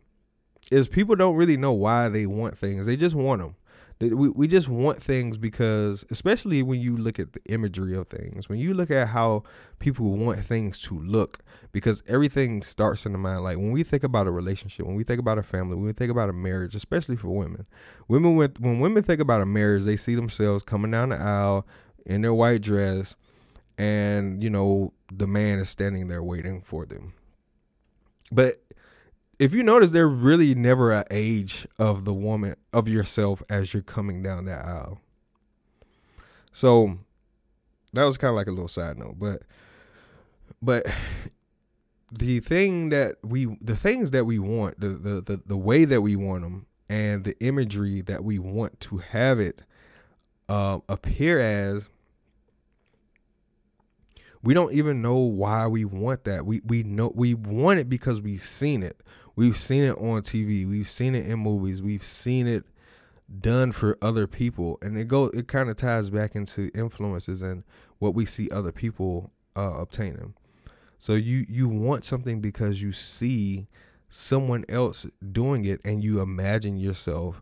is 0.71 0.87
people 0.87 1.15
don't 1.15 1.35
really 1.35 1.57
know 1.57 1.71
why 1.71 2.09
they 2.09 2.25
want 2.25 2.57
things 2.57 2.85
they 2.85 2.95
just 2.95 3.15
want 3.15 3.39
them 3.39 3.55
we, 4.11 4.29
we 4.29 4.47
just 4.47 4.67
want 4.67 5.01
things 5.01 5.37
because 5.37 6.05
especially 6.09 6.63
when 6.63 6.79
you 6.79 6.97
look 6.97 7.19
at 7.19 7.33
the 7.33 7.41
imagery 7.45 7.95
of 7.95 8.07
things 8.07 8.49
when 8.49 8.59
you 8.59 8.73
look 8.73 8.91
at 8.91 9.07
how 9.09 9.43
people 9.79 10.11
want 10.11 10.39
things 10.39 10.79
to 10.81 10.99
look 10.99 11.39
because 11.71 12.03
everything 12.07 12.61
starts 12.61 13.05
in 13.05 13.11
the 13.11 13.17
mind. 13.17 13.43
Like 13.43 13.57
when 13.57 13.71
we 13.71 13.83
think 13.83 14.03
about 14.03 14.27
a 14.27 14.31
relationship 14.31 14.85
when 14.85 14.95
we 14.95 15.03
think 15.03 15.19
about 15.19 15.37
a 15.37 15.43
family 15.43 15.75
when 15.75 15.85
we 15.85 15.93
think 15.93 16.11
about 16.11 16.29
a 16.29 16.33
marriage 16.33 16.75
especially 16.75 17.15
for 17.15 17.29
women 17.29 17.65
women 18.07 18.35
with 18.35 18.59
when 18.59 18.79
women 18.79 19.03
think 19.03 19.21
about 19.21 19.41
a 19.41 19.45
marriage 19.45 19.83
they 19.83 19.97
see 19.97 20.15
themselves 20.15 20.63
coming 20.63 20.91
down 20.91 21.09
the 21.09 21.17
aisle 21.17 21.65
in 22.05 22.21
their 22.21 22.33
white 22.33 22.61
dress 22.61 23.15
and 23.77 24.43
you 24.43 24.49
know 24.49 24.93
the 25.11 25.27
man 25.27 25.59
is 25.59 25.69
standing 25.69 26.07
there 26.07 26.23
waiting 26.23 26.61
for 26.61 26.85
them. 26.85 27.13
But 28.31 28.62
if 29.39 29.53
you 29.53 29.63
notice 29.63 29.91
there's 29.91 30.13
really 30.13 30.55
never 30.55 30.91
an 30.91 31.03
age 31.11 31.67
of 31.79 32.05
the 32.05 32.13
woman 32.13 32.55
of 32.71 32.87
yourself 32.87 33.41
as 33.49 33.73
you're 33.73 33.83
coming 33.83 34.21
down 34.21 34.45
that 34.45 34.65
aisle 34.65 34.99
so 36.51 36.97
that 37.93 38.03
was 38.03 38.17
kind 38.17 38.29
of 38.29 38.35
like 38.35 38.47
a 38.47 38.51
little 38.51 38.67
side 38.67 38.97
note 38.97 39.15
but 39.17 39.41
but 40.61 40.85
the 42.11 42.39
thing 42.39 42.89
that 42.89 43.15
we 43.23 43.45
the 43.59 43.75
things 43.75 44.11
that 44.11 44.25
we 44.25 44.37
want 44.37 44.79
the 44.79 44.89
the 44.89 45.21
the, 45.21 45.41
the 45.45 45.57
way 45.57 45.83
that 45.85 46.01
we 46.01 46.15
want 46.15 46.43
them 46.43 46.65
and 46.89 47.23
the 47.23 47.35
imagery 47.39 48.01
that 48.01 48.23
we 48.23 48.37
want 48.37 48.79
to 48.79 48.97
have 48.97 49.39
it 49.39 49.63
uh, 50.49 50.79
appear 50.87 51.39
as 51.39 51.89
we 54.43 54.53
don't 54.53 54.73
even 54.73 55.01
know 55.01 55.17
why 55.17 55.67
we 55.67 55.85
want 55.85 56.25
that. 56.25 56.45
We 56.45 56.61
we 56.65 56.83
know 56.83 57.11
we 57.15 57.33
want 57.33 57.79
it 57.79 57.89
because 57.89 58.21
we've 58.21 58.41
seen 58.41 58.83
it. 58.83 59.01
We've 59.35 59.57
seen 59.57 59.83
it 59.83 59.97
on 59.97 60.21
TV. 60.21 60.67
We've 60.67 60.89
seen 60.89 61.15
it 61.15 61.25
in 61.25 61.39
movies. 61.39 61.81
We've 61.81 62.03
seen 62.03 62.47
it 62.47 62.65
done 63.39 63.71
for 63.71 63.97
other 64.01 64.27
people, 64.27 64.77
and 64.81 64.97
it 64.97 65.07
goes. 65.07 65.31
It 65.33 65.47
kind 65.47 65.69
of 65.69 65.75
ties 65.75 66.09
back 66.09 66.35
into 66.35 66.69
influences 66.75 67.41
and 67.41 67.63
what 67.99 68.13
we 68.13 68.25
see 68.25 68.49
other 68.51 68.71
people 68.71 69.31
uh, 69.55 69.75
obtaining. 69.77 70.33
So 70.99 71.13
you 71.13 71.45
you 71.49 71.67
want 71.67 72.05
something 72.05 72.41
because 72.41 72.81
you 72.81 72.91
see 72.91 73.67
someone 74.09 74.65
else 74.69 75.07
doing 75.31 75.65
it, 75.65 75.81
and 75.83 76.03
you 76.03 76.21
imagine 76.21 76.77
yourself 76.77 77.41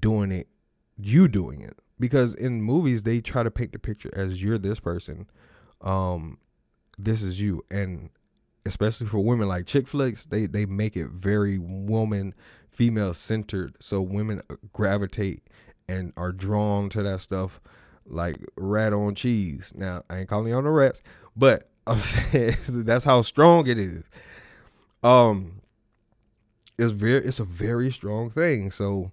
doing 0.00 0.30
it. 0.30 0.48
You 0.96 1.26
doing 1.26 1.60
it 1.60 1.76
because 1.98 2.34
in 2.34 2.62
movies 2.62 3.02
they 3.02 3.20
try 3.20 3.42
to 3.42 3.50
paint 3.50 3.72
the 3.72 3.78
picture 3.80 4.10
as 4.14 4.40
you're 4.40 4.58
this 4.58 4.78
person 4.78 5.26
um, 5.84 6.38
this 6.98 7.22
is 7.22 7.40
you. 7.40 7.64
And 7.70 8.10
especially 8.66 9.06
for 9.06 9.18
women 9.18 9.48
like 9.48 9.66
chick 9.66 9.86
flicks, 9.86 10.24
they 10.24 10.46
they 10.46 10.66
make 10.66 10.96
it 10.96 11.08
very 11.08 11.58
woman, 11.58 12.34
female 12.70 13.14
centered. 13.14 13.76
So 13.80 14.00
women 14.00 14.42
gravitate 14.72 15.42
and 15.88 16.12
are 16.16 16.32
drawn 16.32 16.88
to 16.90 17.02
that 17.02 17.20
stuff 17.20 17.60
like 18.06 18.36
rat 18.56 18.92
on 18.92 19.14
cheese. 19.14 19.72
Now 19.76 20.02
I 20.08 20.20
ain't 20.20 20.28
calling 20.28 20.48
y'all 20.52 20.62
no 20.62 20.70
rats, 20.70 21.00
but 21.36 21.68
I'm 21.86 22.00
saying 22.00 22.56
that's 22.68 23.04
how 23.04 23.22
strong 23.22 23.66
it 23.66 23.78
is. 23.78 24.04
Um, 25.02 25.60
it's 26.78 26.92
very 26.92 27.24
it's 27.24 27.40
a 27.40 27.44
very 27.44 27.90
strong 27.92 28.30
thing. 28.30 28.70
So 28.70 29.12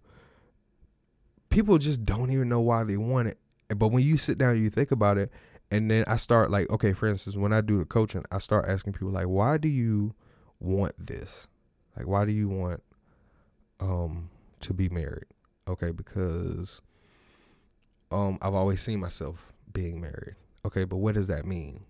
people 1.49 1.77
just 1.77 2.05
don't 2.05 2.31
even 2.31 2.49
know 2.49 2.61
why 2.61 2.83
they 2.83 2.97
want 2.97 3.27
it. 3.27 3.37
But 3.75 3.89
when 3.89 4.03
you 4.03 4.17
sit 4.17 4.37
down 4.37 4.51
and 4.51 4.61
you 4.61 4.69
think 4.69 4.91
about 4.91 5.17
it, 5.17 5.31
and 5.71 5.89
then 5.89 6.03
I 6.05 6.17
start 6.17 6.51
like, 6.51 6.69
okay, 6.69 6.91
for 6.91 7.07
instance, 7.07 7.37
when 7.37 7.53
I 7.53 7.61
do 7.61 7.79
the 7.79 7.85
coaching, 7.85 8.25
I 8.29 8.39
start 8.39 8.67
asking 8.67 8.93
people 8.93 9.09
like, 9.11 9.27
why 9.27 9.57
do 9.57 9.69
you 9.69 10.13
want 10.59 10.93
this? 10.99 11.47
Like, 11.97 12.07
why 12.07 12.25
do 12.25 12.31
you 12.31 12.49
want 12.49 12.83
um 13.79 14.29
to 14.59 14.73
be 14.73 14.89
married? 14.89 15.25
Okay, 15.67 15.91
because 15.91 16.81
um 18.11 18.37
I've 18.41 18.53
always 18.53 18.81
seen 18.81 18.99
myself 18.99 19.53
being 19.71 20.01
married. 20.01 20.35
Okay, 20.65 20.83
but 20.83 20.97
what 20.97 21.15
does 21.15 21.27
that 21.27 21.45
mean? 21.45 21.85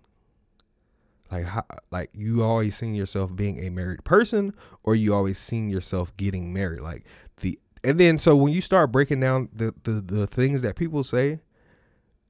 Like 1.30 1.46
how 1.46 1.64
like 1.90 2.10
you 2.14 2.44
always 2.44 2.76
seen 2.76 2.94
yourself 2.94 3.34
being 3.34 3.64
a 3.64 3.70
married 3.70 4.04
person 4.04 4.54
or 4.84 4.94
you 4.94 5.14
always 5.14 5.38
seen 5.38 5.70
yourself 5.70 6.16
getting 6.16 6.52
married? 6.52 6.82
Like 6.82 7.04
the 7.38 7.58
and 7.82 7.98
then 7.98 8.18
so 8.18 8.36
when 8.36 8.52
you 8.52 8.60
start 8.60 8.92
breaking 8.92 9.20
down 9.20 9.48
the 9.52 9.74
the, 9.82 10.00
the 10.00 10.26
things 10.26 10.62
that 10.62 10.76
people 10.76 11.02
say 11.02 11.40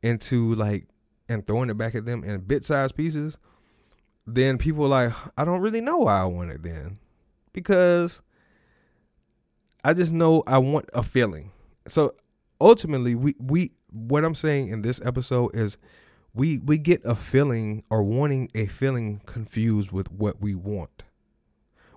into 0.02 0.54
like 0.54 0.86
and 1.32 1.46
throwing 1.46 1.70
it 1.70 1.78
back 1.78 1.94
at 1.94 2.04
them 2.04 2.24
in 2.24 2.40
bit 2.40 2.64
sized 2.64 2.96
pieces, 2.96 3.38
then 4.26 4.58
people 4.58 4.86
like, 4.88 5.12
I 5.36 5.44
don't 5.44 5.60
really 5.60 5.80
know 5.80 5.98
why 5.98 6.20
I 6.20 6.24
want 6.26 6.50
it 6.52 6.62
then. 6.62 6.98
Because 7.52 8.22
I 9.84 9.94
just 9.94 10.12
know 10.12 10.42
I 10.46 10.58
want 10.58 10.88
a 10.94 11.02
feeling. 11.02 11.50
So 11.86 12.12
ultimately 12.60 13.14
we 13.14 13.34
we 13.38 13.72
what 13.90 14.24
I'm 14.24 14.34
saying 14.34 14.68
in 14.68 14.82
this 14.82 15.00
episode 15.04 15.54
is 15.54 15.76
we 16.34 16.58
we 16.58 16.78
get 16.78 17.02
a 17.04 17.14
feeling 17.14 17.82
or 17.90 18.02
wanting 18.02 18.48
a 18.54 18.66
feeling 18.66 19.20
confused 19.26 19.92
with 19.92 20.10
what 20.10 20.40
we 20.40 20.54
want. 20.54 21.02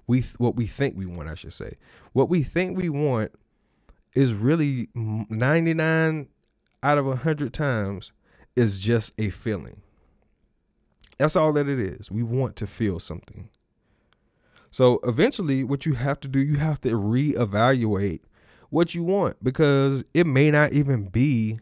we 0.08 0.22
what 0.38 0.56
we 0.56 0.66
think 0.66 0.98
we 0.98 1.06
want, 1.06 1.30
I 1.30 1.36
should 1.36 1.54
say. 1.54 1.74
What 2.14 2.30
we 2.30 2.44
think 2.44 2.78
we 2.78 2.90
want 2.90 3.32
is 4.16 4.34
really 4.34 4.90
99 4.96 6.28
out 6.84 6.98
of 6.98 7.06
100 7.06 7.54
times 7.54 8.12
is 8.56 8.80
just 8.80 9.14
a 9.18 9.30
feeling. 9.30 9.82
That's 11.18 11.36
all 11.36 11.54
that 11.54 11.68
it 11.68 11.80
is. 11.80 12.12
We 12.12 12.24
want 12.24 12.56
to 12.58 12.68
feel 12.68 13.00
something. 13.00 13.50
So 14.72 15.00
eventually, 15.04 15.64
what 15.64 15.86
you 15.86 15.94
have 15.94 16.20
to 16.22 16.28
do, 16.28 16.40
you 16.40 16.58
have 16.58 16.82
to 16.82 16.90
reevaluate 16.90 18.20
what 18.70 18.94
you 18.94 19.04
want 19.04 19.42
because 19.42 20.04
it 20.14 20.28
may 20.28 20.52
not 20.52 20.74
even 20.74 21.06
be 21.06 21.60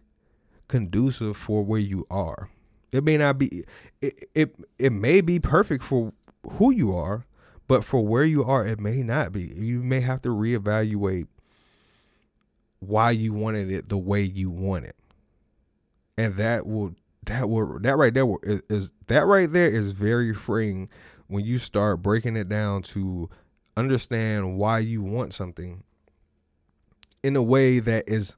conducive 0.67 1.38
for 1.38 1.63
where 1.63 1.79
you 1.79 2.08
are. 2.10 2.49
It 2.91 3.03
may 3.03 3.17
not 3.17 3.38
be 3.38 3.65
it, 4.01 4.27
it 4.34 4.56
it 4.79 4.91
may 4.91 5.21
be 5.21 5.39
perfect 5.39 5.84
for 5.84 6.13
who 6.53 6.73
you 6.73 6.95
are, 6.95 7.25
but 7.67 7.84
for 7.84 8.06
where 8.06 8.25
you 8.25 8.43
are 8.43 8.65
it 8.65 8.79
may 8.79 9.03
not 9.03 9.32
be. 9.32 9.43
You 9.43 9.84
may 9.84 9.99
have 9.99 10.21
to 10.23 10.29
reevaluate 10.29 11.27
why 12.79 13.12
you 13.12 13.34
wanted 13.34 13.71
it 13.71 13.89
the 13.89 13.97
way 13.97 14.21
you 14.21 14.49
want 14.49 14.86
it. 14.86 14.95
And 16.17 16.36
that 16.38 16.65
will 16.65 16.95
that 17.26 17.49
will 17.49 17.80
that 17.80 17.97
right 17.97 18.13
there 18.13 18.26
is, 18.43 18.62
is 18.69 18.93
that 19.08 19.26
right 19.26 19.52
there 19.52 19.69
is 19.69 19.91
very 19.91 20.34
freeing 20.34 20.89
when 21.28 21.45
you 21.45 21.58
start 21.58 22.02
breaking 22.02 22.36
it 22.36 22.49
down 22.49 22.82
to 22.84 23.30
understand 23.76 24.58
why 24.58 24.80
you 24.80 25.02
want 25.02 25.34
something 25.34 25.84
in 27.23 27.36
a 27.36 27.41
way 27.41 27.80
that 27.80 28.04
is 28.08 28.36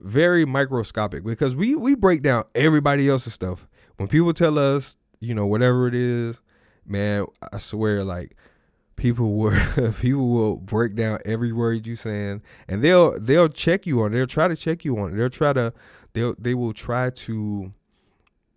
very 0.00 0.44
microscopic 0.44 1.24
because 1.24 1.54
we 1.54 1.74
we 1.74 1.94
break 1.94 2.22
down 2.22 2.44
everybody 2.54 3.08
else's 3.08 3.32
stuff 3.32 3.68
when 3.96 4.08
people 4.08 4.34
tell 4.34 4.58
us, 4.58 4.96
you 5.20 5.34
know, 5.34 5.46
whatever 5.46 5.86
it 5.86 5.94
is, 5.94 6.40
man, 6.86 7.26
I 7.52 7.58
swear, 7.58 8.04
like 8.04 8.36
people 8.96 9.34
will 9.34 9.52
people 10.00 10.28
will 10.28 10.56
break 10.56 10.94
down 10.94 11.18
every 11.24 11.52
word 11.52 11.86
you 11.86 11.96
saying, 11.96 12.42
and 12.68 12.82
they'll 12.82 13.18
they'll 13.18 13.48
check 13.48 13.86
you 13.86 14.02
on. 14.02 14.12
They'll 14.12 14.26
try 14.26 14.48
to 14.48 14.56
check 14.56 14.84
you 14.84 14.98
on. 14.98 15.12
It. 15.12 15.16
They'll 15.16 15.30
try 15.30 15.52
to 15.52 15.72
they'll 16.14 16.34
they 16.38 16.54
will 16.54 16.72
try 16.72 17.10
to 17.10 17.70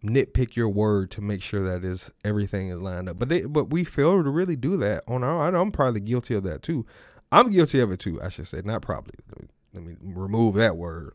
nitpick 0.04 0.56
your 0.56 0.70
word 0.70 1.12
to 1.12 1.22
make 1.22 1.42
sure 1.42 1.66
that 1.66 1.84
is 1.84 2.12
everything 2.24 2.70
is 2.70 2.80
lined 2.80 3.10
up. 3.10 3.20
But 3.20 3.30
they 3.30 3.42
but 3.42 3.70
we 3.70 3.84
fail 3.84 4.24
to 4.24 4.30
really 4.30 4.56
do 4.56 4.78
that 4.78 5.04
on 5.08 5.24
our. 5.24 5.54
I'm 5.54 5.72
probably 5.72 6.02
guilty 6.02 6.36
of 6.36 6.44
that 6.44 6.64
too. 6.64 6.86
I'm 7.32 7.52
guilty 7.52 7.82
of 7.82 7.92
it 7.92 8.00
too. 8.00 8.22
I 8.22 8.30
should 8.30 8.48
say, 8.48 8.62
not 8.64 8.82
probably. 8.82 9.16
Let 9.74 9.84
me 9.84 9.96
remove 10.02 10.56
that 10.56 10.78
word. 10.78 11.14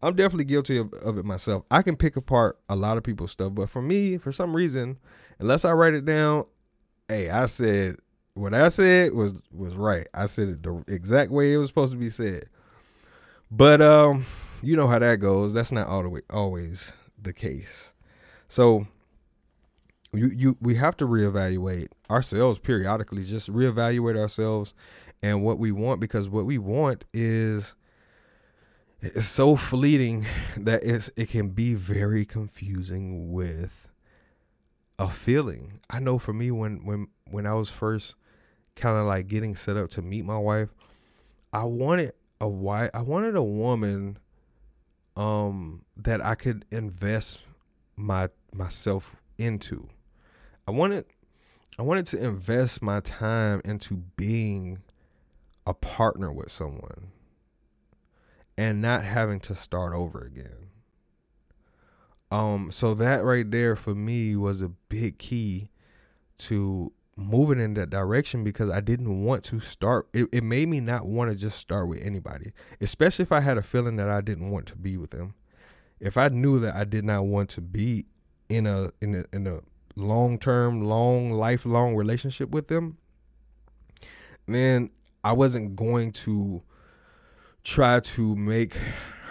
I'm 0.00 0.14
definitely 0.14 0.44
guilty 0.44 0.78
of, 0.78 0.92
of 0.94 1.18
it 1.18 1.24
myself. 1.24 1.64
I 1.72 1.82
can 1.82 1.96
pick 1.96 2.16
apart 2.16 2.58
a 2.68 2.76
lot 2.76 2.96
of 2.96 3.02
people's 3.02 3.32
stuff, 3.32 3.54
but 3.54 3.68
for 3.68 3.82
me, 3.82 4.16
for 4.16 4.30
some 4.30 4.54
reason, 4.54 4.98
unless 5.40 5.64
I 5.64 5.72
write 5.72 5.94
it 5.94 6.04
down, 6.04 6.44
hey, 7.08 7.28
I 7.30 7.46
said 7.46 7.96
what 8.34 8.54
I 8.54 8.68
said 8.68 9.14
was 9.14 9.34
was 9.52 9.74
right. 9.74 10.06
I 10.14 10.26
said 10.26 10.48
it 10.48 10.62
the 10.62 10.84
exact 10.86 11.32
way 11.32 11.52
it 11.52 11.56
was 11.56 11.68
supposed 11.68 11.92
to 11.92 11.98
be 11.98 12.10
said. 12.10 12.44
But 13.50 13.80
um, 13.80 14.24
you 14.62 14.76
know 14.76 14.86
how 14.86 14.98
that 14.98 15.20
goes. 15.20 15.52
That's 15.52 15.72
not 15.72 15.88
all 15.88 16.02
the 16.02 16.08
way, 16.08 16.20
always 16.30 16.92
the 17.20 17.32
case. 17.32 17.92
So 18.48 18.86
you 20.12 20.28
you 20.28 20.56
we 20.60 20.74
have 20.76 20.96
to 20.98 21.06
reevaluate 21.06 21.88
ourselves 22.10 22.58
periodically. 22.58 23.24
Just 23.24 23.52
reevaluate 23.52 24.18
ourselves 24.18 24.74
and 25.22 25.42
what 25.42 25.58
we 25.58 25.72
want 25.72 26.00
because 26.00 26.28
what 26.28 26.46
we 26.46 26.58
want 26.58 27.04
is 27.12 27.74
it's 29.00 29.26
so 29.26 29.56
fleeting 29.56 30.26
that 30.56 30.82
it's 30.82 31.10
it 31.16 31.28
can 31.28 31.50
be 31.50 31.74
very 31.74 32.24
confusing 32.24 33.32
with 33.32 33.90
a 34.98 35.08
feeling. 35.08 35.80
I 35.90 36.00
know 36.00 36.18
for 36.18 36.32
me 36.32 36.50
when 36.50 36.84
when 36.84 37.08
when 37.30 37.46
I 37.46 37.54
was 37.54 37.70
first 37.70 38.14
kind 38.74 38.96
of 38.96 39.06
like 39.06 39.28
getting 39.28 39.56
set 39.56 39.76
up 39.76 39.90
to 39.90 40.02
meet 40.02 40.24
my 40.24 40.38
wife, 40.38 40.70
I 41.52 41.64
wanted 41.64 42.12
a 42.40 42.48
wife 42.48 42.90
I 42.94 43.02
wanted 43.02 43.36
a 43.36 43.42
woman 43.42 44.18
um 45.18 45.82
that 45.96 46.24
I 46.24 46.34
could 46.36 46.64
invest 46.70 47.42
my 47.96 48.28
myself 48.54 49.16
into. 49.36 49.88
I 50.66 50.70
wanted 50.70 51.04
I 51.78 51.82
wanted 51.82 52.06
to 52.06 52.24
invest 52.24 52.80
my 52.80 53.00
time 53.00 53.60
into 53.64 53.96
being 54.16 54.82
a 55.66 55.74
partner 55.74 56.32
with 56.32 56.50
someone 56.50 57.08
and 58.56 58.80
not 58.80 59.04
having 59.04 59.40
to 59.40 59.54
start 59.54 59.92
over 59.92 60.20
again. 60.20 60.70
Um, 62.30 62.70
so 62.70 62.94
that 62.94 63.24
right 63.24 63.48
there 63.48 63.76
for 63.76 63.94
me 63.94 64.36
was 64.36 64.60
a 64.60 64.68
big 64.68 65.18
key 65.18 65.70
to 66.38 66.92
moving 67.18 67.58
in 67.58 67.74
that 67.74 67.90
direction 67.90 68.44
because 68.44 68.70
I 68.70 68.80
didn't 68.80 69.24
want 69.24 69.42
to 69.44 69.58
start. 69.58 70.08
It, 70.14 70.28
it 70.32 70.44
made 70.44 70.68
me 70.68 70.80
not 70.80 71.06
want 71.06 71.30
to 71.30 71.36
just 71.36 71.58
start 71.58 71.88
with 71.88 72.02
anybody, 72.02 72.52
especially 72.80 73.24
if 73.24 73.32
I 73.32 73.40
had 73.40 73.58
a 73.58 73.62
feeling 73.62 73.96
that 73.96 74.08
I 74.08 74.20
didn't 74.20 74.50
want 74.50 74.66
to 74.66 74.76
be 74.76 74.96
with 74.96 75.10
them. 75.10 75.34
If 75.98 76.16
I 76.16 76.28
knew 76.28 76.60
that 76.60 76.76
I 76.76 76.84
did 76.84 77.04
not 77.04 77.26
want 77.26 77.50
to 77.50 77.60
be 77.60 78.06
in 78.48 78.66
a 78.66 78.92
in 79.00 79.16
a 79.16 79.24
in 79.32 79.46
a 79.48 79.60
long 79.96 80.38
term, 80.38 80.84
long 80.84 81.32
lifelong 81.32 81.96
relationship 81.96 82.50
with 82.50 82.68
them, 82.68 82.98
then 84.46 84.90
I 85.24 85.32
wasn't 85.32 85.74
going 85.74 86.12
to 86.12 86.62
try 87.64 87.98
to 87.98 88.36
make 88.36 88.74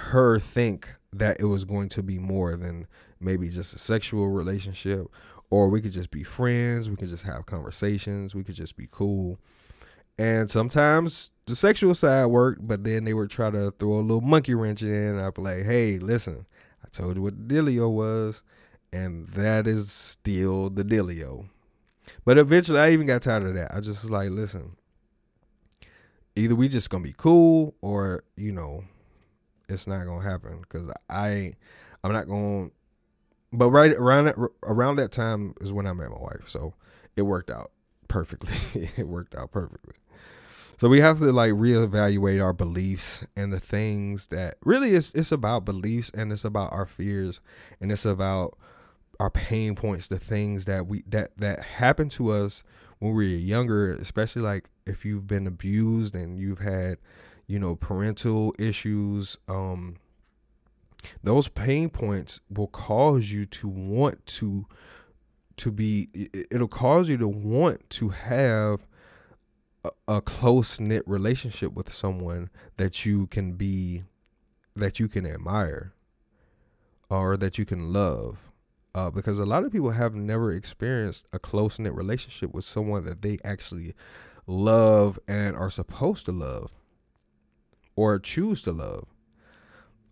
her 0.09 0.39
think 0.39 0.89
that 1.13 1.39
it 1.39 1.45
was 1.45 1.63
going 1.63 1.87
to 1.89 2.03
be 2.03 2.19
more 2.19 2.57
than 2.57 2.85
maybe 3.19 3.47
just 3.47 3.73
a 3.73 3.79
sexual 3.79 4.27
relationship 4.27 5.07
or 5.49 5.69
we 5.69 5.81
could 5.81 5.91
just 5.91 6.11
be 6.11 6.23
friends, 6.23 6.89
we 6.89 6.95
could 6.95 7.09
just 7.09 7.23
have 7.23 7.45
conversations, 7.45 8.35
we 8.35 8.43
could 8.43 8.55
just 8.55 8.75
be 8.75 8.87
cool. 8.91 9.39
And 10.17 10.49
sometimes 10.49 11.31
the 11.45 11.55
sexual 11.55 11.95
side 11.95 12.25
worked, 12.25 12.67
but 12.67 12.83
then 12.83 13.03
they 13.03 13.13
would 13.13 13.29
try 13.29 13.49
to 13.51 13.71
throw 13.71 13.99
a 13.99 14.01
little 14.01 14.21
monkey 14.21 14.55
wrench 14.55 14.81
in. 14.81 15.19
I'd 15.19 15.33
be 15.33 15.41
like, 15.41 15.63
hey, 15.63 15.99
listen, 15.99 16.45
I 16.83 16.87
told 16.89 17.15
you 17.15 17.21
what 17.21 17.47
the 17.47 17.55
dealio 17.55 17.91
was, 17.91 18.41
and 18.91 19.27
that 19.29 19.67
is 19.67 19.91
still 19.91 20.69
the 20.69 20.83
dealio. 20.83 21.47
But 22.25 22.37
eventually, 22.37 22.79
I 22.79 22.91
even 22.91 23.05
got 23.07 23.21
tired 23.21 23.43
of 23.43 23.53
that. 23.55 23.73
I 23.73 23.79
just 23.79 24.01
was 24.03 24.11
like, 24.11 24.29
listen, 24.31 24.75
either 26.35 26.55
we 26.55 26.67
just 26.67 26.89
gonna 26.89 27.03
be 27.03 27.15
cool 27.15 27.75
or 27.81 28.23
you 28.35 28.51
know 28.51 28.83
it's 29.69 29.87
not 29.87 30.05
gonna 30.05 30.23
happen 30.23 30.61
because 30.61 30.89
I 31.09 31.53
I'm 32.03 32.11
not 32.13 32.27
gonna. 32.27 32.69
But 33.53 33.71
right 33.71 33.91
around 33.91 34.25
that 34.25 34.35
around 34.63 34.97
that 34.97 35.11
time 35.11 35.53
is 35.61 35.71
when 35.71 35.87
I 35.87 35.93
met 35.93 36.09
my 36.09 36.19
wife, 36.19 36.47
so 36.47 36.73
it 37.15 37.21
worked 37.23 37.49
out 37.49 37.71
perfectly. 38.07 38.89
it 38.97 39.07
worked 39.07 39.35
out 39.35 39.51
perfectly. 39.51 39.93
So 40.79 40.89
we 40.89 40.99
have 40.99 41.17
to 41.19 41.31
like 41.31 41.53
reevaluate 41.53 42.43
our 42.43 42.53
beliefs 42.53 43.25
and 43.35 43.51
the 43.51 43.59
things 43.59 44.27
that 44.27 44.57
really 44.63 44.91
is 44.91 45.11
it's 45.15 45.31
about 45.31 45.65
beliefs 45.65 46.11
and 46.13 46.31
it's 46.31 46.45
about 46.45 46.71
our 46.71 46.85
fears 46.85 47.39
and 47.81 47.91
it's 47.91 48.05
about 48.05 48.57
our 49.19 49.31
pain 49.31 49.75
points, 49.75 50.07
the 50.07 50.19
things 50.19 50.65
that 50.65 50.85
we 50.85 51.03
that 51.07 51.35
that 51.37 51.61
happen 51.61 52.09
to 52.09 52.29
us 52.29 52.63
when 52.99 53.13
we 53.13 53.27
were 53.27 53.37
younger, 53.37 53.91
especially 53.93 54.43
like 54.43 54.69
if 54.85 55.05
you've 55.05 55.25
been 55.25 55.47
abused 55.47 56.15
and 56.15 56.39
you've 56.39 56.59
had, 56.59 56.97
you 57.47 57.57
know, 57.57 57.75
parental 57.75 58.53
issues, 58.59 59.37
um, 59.47 59.97
those 61.23 61.47
pain 61.47 61.89
points 61.89 62.39
will 62.49 62.67
cause 62.67 63.31
you 63.31 63.45
to 63.45 63.67
want 63.67 64.25
to 64.25 64.65
to 65.57 65.71
be 65.71 66.09
it'll 66.51 66.67
cause 66.67 67.09
you 67.09 67.17
to 67.17 67.27
want 67.27 67.89
to 67.89 68.09
have 68.09 68.85
a, 69.83 69.89
a 70.07 70.21
close 70.21 70.79
knit 70.79 71.03
relationship 71.07 71.73
with 71.73 71.91
someone 71.91 72.49
that 72.77 73.05
you 73.05 73.27
can 73.27 73.53
be 73.53 74.03
that 74.75 74.99
you 74.99 75.07
can 75.07 75.25
admire 75.25 75.93
or 77.09 77.37
that 77.37 77.57
you 77.57 77.65
can 77.65 77.91
love 77.91 78.37
uh, 78.97 79.11
because 79.11 79.37
a 79.37 79.45
lot 79.45 79.63
of 79.63 79.71
people 79.71 79.91
have 79.91 80.15
never 80.15 80.51
experienced 80.51 81.27
a 81.31 81.37
close 81.37 81.77
knit 81.77 81.93
relationship 81.93 82.51
with 82.53 82.65
someone 82.65 83.05
that 83.05 83.21
they 83.21 83.37
actually 83.43 83.93
love 84.47 85.19
and 85.27 85.55
are 85.55 85.69
supposed 85.69 86.25
to 86.25 86.31
love 86.31 86.71
or 87.95 88.17
choose 88.17 88.61
to 88.63 88.71
love. 88.71 89.05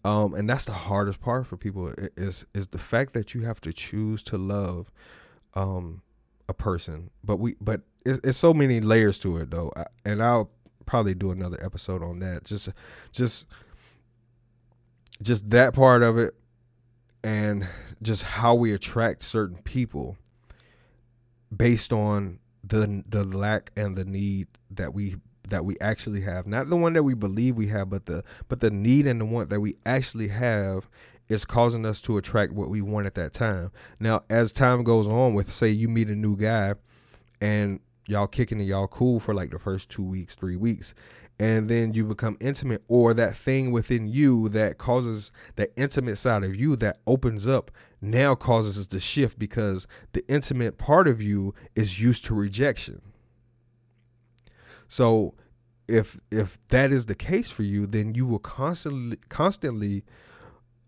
Um, 0.05 0.35
and 0.35 0.47
that's 0.47 0.65
the 0.65 0.71
hardest 0.71 1.19
part 1.19 1.47
for 1.47 1.57
people 1.57 1.91
is 2.15 2.45
is 2.53 2.67
the 2.67 2.77
fact 2.77 3.13
that 3.13 3.33
you 3.33 3.41
have 3.41 3.59
to 3.61 3.73
choose 3.73 4.21
to 4.23 4.37
love 4.37 4.91
um, 5.55 6.03
a 6.47 6.53
person. 6.53 7.09
But 7.23 7.37
we 7.37 7.55
but 7.59 7.81
it's, 8.05 8.19
it's 8.23 8.37
so 8.37 8.53
many 8.53 8.79
layers 8.81 9.17
to 9.19 9.37
it 9.37 9.49
though, 9.49 9.73
and 10.05 10.21
I'll 10.21 10.51
probably 10.85 11.15
do 11.15 11.31
another 11.31 11.57
episode 11.59 12.03
on 12.03 12.19
that. 12.19 12.43
Just 12.43 12.69
just 13.11 13.47
just 15.23 15.49
that 15.49 15.73
part 15.73 16.03
of 16.03 16.19
it 16.19 16.35
and 17.23 17.67
just 18.03 18.21
how 18.21 18.53
we 18.53 18.73
attract 18.73 19.23
certain 19.23 19.57
people 19.63 20.17
based 21.55 21.91
on 21.91 22.37
the 22.63 23.03
the 23.09 23.23
lack 23.23 23.71
and 23.75 23.97
the 23.97 24.05
need 24.05 24.49
that 24.69 24.93
we 24.93 25.15
that 25.49 25.65
we 25.65 25.75
actually 25.79 26.21
have 26.21 26.47
not 26.47 26.69
the 26.69 26.75
one 26.75 26.93
that 26.93 27.03
we 27.03 27.13
believe 27.13 27.55
we 27.55 27.67
have 27.67 27.89
but 27.89 28.05
the 28.05 28.23
but 28.47 28.59
the 28.59 28.71
need 28.71 29.07
and 29.07 29.19
the 29.19 29.25
want 29.25 29.49
that 29.49 29.59
we 29.59 29.75
actually 29.85 30.27
have 30.27 30.89
is 31.27 31.43
causing 31.43 31.85
us 31.85 31.99
to 31.99 32.17
attract 32.17 32.53
what 32.53 32.69
we 32.69 32.81
want 32.81 33.05
at 33.05 33.15
that 33.15 33.33
time 33.33 33.71
now 33.99 34.21
as 34.29 34.51
time 34.51 34.83
goes 34.83 35.07
on 35.07 35.33
with 35.33 35.51
say 35.51 35.69
you 35.69 35.87
meet 35.87 36.07
a 36.09 36.15
new 36.15 36.35
guy 36.35 36.73
and 37.41 37.79
y'all 38.07 38.27
kicking 38.27 38.59
and 38.59 38.67
y'all 38.67 38.87
cool 38.87 39.19
for 39.19 39.33
like 39.33 39.51
the 39.51 39.59
first 39.59 39.89
two 39.89 40.03
weeks, 40.03 40.35
three 40.35 40.55
weeks. 40.55 40.93
And 41.37 41.69
then 41.69 41.93
you 41.93 42.05
become 42.05 42.37
intimate, 42.39 42.81
or 42.87 43.13
that 43.13 43.35
thing 43.35 43.71
within 43.71 44.07
you 44.07 44.47
that 44.49 44.77
causes 44.77 45.33
that 45.57 45.71
intimate 45.75 46.17
side 46.17 46.43
of 46.43 46.55
you 46.55 46.77
that 46.77 46.99
opens 47.05 47.45
up 47.45 47.71
now 48.01 48.35
causes 48.35 48.87
the 48.87 49.01
shift 49.01 49.37
because 49.37 49.85
the 50.13 50.23
intimate 50.29 50.77
part 50.77 51.07
of 51.07 51.21
you 51.21 51.53
is 51.75 51.99
used 52.01 52.23
to 52.25 52.35
rejection. 52.35 53.01
So 54.87 55.33
if 55.87 56.19
if 56.31 56.59
that 56.69 56.91
is 56.91 57.05
the 57.05 57.15
case 57.15 57.49
for 57.49 57.63
you, 57.63 57.85
then 57.85 58.15
you 58.15 58.25
will 58.25 58.39
constantly 58.39 59.17
constantly 59.29 60.03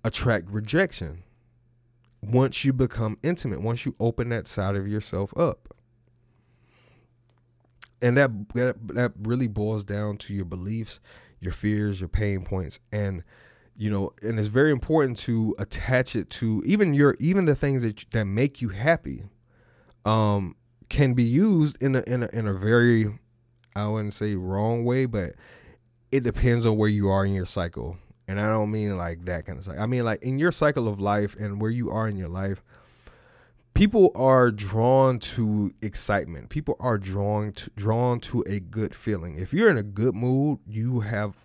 attract 0.04 0.50
rejection 0.50 1.24
once 2.22 2.66
you 2.66 2.74
become 2.74 3.18
intimate, 3.24 3.62
once 3.62 3.86
you 3.86 3.96
open 4.00 4.30
that 4.30 4.48
side 4.48 4.76
of 4.76 4.88
yourself 4.88 5.36
up. 5.38 5.74
And 8.02 8.16
that, 8.18 8.50
that 8.54 8.88
that 8.90 9.14
really 9.20 9.48
boils 9.48 9.84
down 9.84 10.18
to 10.18 10.34
your 10.34 10.46
beliefs, 10.46 11.00
your 11.40 11.54
fears, 11.54 12.00
your 12.00 12.10
pain 12.10 12.44
points 12.44 12.80
and 12.92 13.24
you 13.80 13.92
know, 13.92 14.12
and 14.24 14.40
it's 14.40 14.48
very 14.48 14.72
important 14.72 15.20
to 15.20 15.56
attach 15.60 16.16
it 16.16 16.32
to 16.32 16.64
even 16.66 16.96
your 16.96 17.16
even 17.20 17.46
the 17.46 17.56
things 17.56 17.84
that 17.84 18.04
that 18.12 18.26
make 18.26 18.62
you 18.62 18.70
happy 18.70 19.24
um 20.06 20.56
can 20.90 21.14
be 21.14 21.24
used 21.24 21.82
in 21.82 21.96
a 21.96 22.02
in 22.08 22.24
a 22.24 22.30
in 22.34 22.48
a 22.48 22.54
very 22.54 23.20
I 23.78 23.88
wouldn't 23.88 24.14
say 24.14 24.36
wrong 24.36 24.86
way, 24.86 25.06
but 25.06 25.36
it 26.12 26.24
depends 26.24 26.66
on 26.66 26.78
where 26.78 26.90
you 26.90 27.10
are 27.10 27.26
in 27.26 27.34
your 27.34 27.46
cycle. 27.46 27.98
And 28.28 28.40
I 28.40 28.50
don't 28.50 28.72
mean 28.72 28.98
like 28.98 29.26
that 29.26 29.46
kind 29.46 29.58
of 29.58 29.64
cycle. 29.64 29.82
I 29.82 29.86
mean 29.86 30.04
like 30.04 30.22
in 30.24 30.40
your 30.40 30.52
cycle 30.52 30.88
of 30.88 31.00
life 31.00 31.36
and 31.36 31.62
where 31.62 31.72
you 31.72 31.92
are 31.92 32.08
in 32.08 32.18
your 32.18 32.28
life, 32.28 32.64
people 33.74 34.12
are 34.16 34.52
drawn 34.52 35.20
to 35.20 35.72
excitement. 35.82 36.50
People 36.50 36.76
are 36.80 36.98
drawn 36.98 37.54
to 37.54 37.70
drawn 37.76 38.20
to 38.22 38.44
a 38.48 38.60
good 38.60 38.96
feeling. 38.96 39.38
If 39.38 39.54
you're 39.54 39.70
in 39.70 39.78
a 39.78 39.84
good 39.84 40.16
mood, 40.16 40.60
you 40.66 41.02
have 41.02 41.36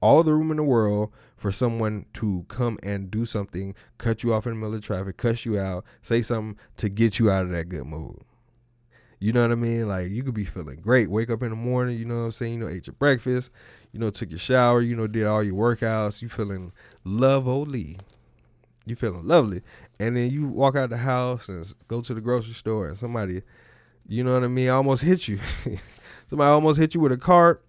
all 0.00 0.22
the 0.22 0.32
room 0.32 0.50
in 0.50 0.56
the 0.56 0.64
world 0.64 1.12
for 1.36 1.50
someone 1.52 2.06
to 2.14 2.44
come 2.48 2.78
and 2.82 3.10
do 3.10 3.26
something, 3.26 3.74
cut 3.98 4.22
you 4.22 4.32
off 4.32 4.46
in 4.46 4.52
the 4.52 4.58
middle 4.58 4.74
of 4.74 4.82
traffic, 4.82 5.16
cuss 5.16 5.44
you 5.44 5.58
out, 5.58 5.84
say 6.00 6.22
something 6.22 6.56
to 6.76 6.88
get 6.88 7.18
you 7.18 7.30
out 7.30 7.44
of 7.44 7.50
that 7.50 7.68
good 7.68 7.84
mood. 7.84 8.22
You 9.20 9.34
know 9.34 9.42
what 9.42 9.52
I 9.52 9.54
mean? 9.54 9.86
Like 9.86 10.10
you 10.10 10.22
could 10.22 10.34
be 10.34 10.46
feeling 10.46 10.80
great, 10.80 11.10
wake 11.10 11.28
up 11.28 11.42
in 11.42 11.50
the 11.50 11.56
morning, 11.56 11.98
you 11.98 12.06
know 12.06 12.20
what 12.20 12.24
I'm 12.24 12.32
saying? 12.32 12.54
You 12.54 12.60
know, 12.60 12.68
ate 12.68 12.86
your 12.86 12.94
breakfast, 12.94 13.50
you 13.92 14.00
know, 14.00 14.08
took 14.08 14.30
your 14.30 14.38
shower, 14.38 14.80
you 14.80 14.96
know, 14.96 15.06
did 15.06 15.26
all 15.26 15.42
your 15.42 15.54
workouts, 15.54 16.22
you 16.22 16.30
feeling 16.30 16.72
lovely. 17.04 17.98
You 18.86 18.96
feeling 18.96 19.28
lovely. 19.28 19.60
And 19.98 20.16
then 20.16 20.30
you 20.30 20.48
walk 20.48 20.74
out 20.74 20.88
the 20.88 20.96
house 20.96 21.50
and 21.50 21.70
go 21.86 22.00
to 22.00 22.14
the 22.14 22.22
grocery 22.22 22.54
store 22.54 22.88
and 22.88 22.98
somebody, 22.98 23.42
you 24.08 24.24
know 24.24 24.32
what 24.32 24.42
I 24.42 24.48
mean, 24.48 24.70
almost 24.70 25.02
hit 25.02 25.28
you. 25.28 25.38
somebody 26.30 26.48
almost 26.48 26.80
hit 26.80 26.94
you 26.94 27.00
with 27.00 27.12
a 27.12 27.18
cart 27.18 27.62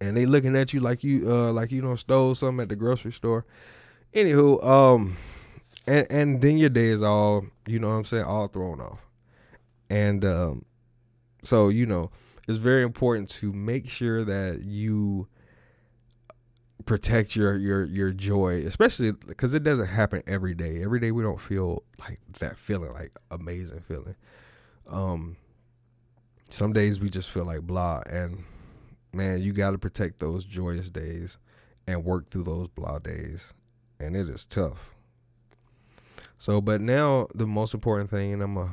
and 0.00 0.16
they 0.16 0.26
looking 0.26 0.56
at 0.56 0.72
you 0.72 0.80
like 0.80 1.02
you 1.04 1.30
uh 1.30 1.52
like 1.52 1.70
you 1.72 1.80
know 1.80 1.96
stole 1.96 2.34
something 2.34 2.62
at 2.62 2.68
the 2.68 2.76
grocery 2.76 3.12
store. 3.12 3.46
Anywho, 4.12 4.62
um 4.64 5.16
and 5.86 6.06
and 6.10 6.40
then 6.42 6.58
your 6.58 6.68
day 6.68 6.88
is 6.88 7.00
all, 7.00 7.46
you 7.64 7.78
know 7.78 7.88
what 7.88 7.94
I'm 7.94 8.04
saying, 8.04 8.24
all 8.24 8.48
thrown 8.48 8.80
off. 8.80 9.05
And 9.90 10.24
um, 10.24 10.64
so, 11.42 11.68
you 11.68 11.86
know, 11.86 12.10
it's 12.48 12.58
very 12.58 12.82
important 12.82 13.28
to 13.30 13.52
make 13.52 13.88
sure 13.88 14.24
that 14.24 14.62
you 14.62 15.28
protect 16.84 17.34
your 17.34 17.56
your 17.56 17.84
your 17.84 18.10
joy, 18.12 18.62
especially 18.66 19.12
because 19.12 19.54
it 19.54 19.62
doesn't 19.62 19.88
happen 19.88 20.22
every 20.26 20.54
day. 20.54 20.82
Every 20.82 21.00
day 21.00 21.10
we 21.10 21.22
don't 21.22 21.40
feel 21.40 21.82
like 21.98 22.20
that 22.38 22.58
feeling, 22.58 22.92
like 22.92 23.12
amazing 23.30 23.80
feeling. 23.80 24.16
Um, 24.88 25.36
some 26.48 26.72
days 26.72 27.00
we 27.00 27.10
just 27.10 27.30
feel 27.30 27.44
like 27.44 27.62
blah, 27.62 28.02
and 28.06 28.44
man, 29.12 29.40
you 29.42 29.52
got 29.52 29.72
to 29.72 29.78
protect 29.78 30.20
those 30.20 30.44
joyous 30.44 30.90
days 30.90 31.38
and 31.86 32.04
work 32.04 32.30
through 32.30 32.44
those 32.44 32.68
blah 32.68 32.98
days, 32.98 33.52
and 33.98 34.16
it 34.16 34.28
is 34.28 34.44
tough. 34.44 34.94
So, 36.38 36.60
but 36.60 36.80
now 36.80 37.26
the 37.34 37.46
most 37.46 37.74
important 37.74 38.10
thing, 38.10 38.32
and 38.32 38.42
I'm 38.42 38.54
gonna 38.54 38.72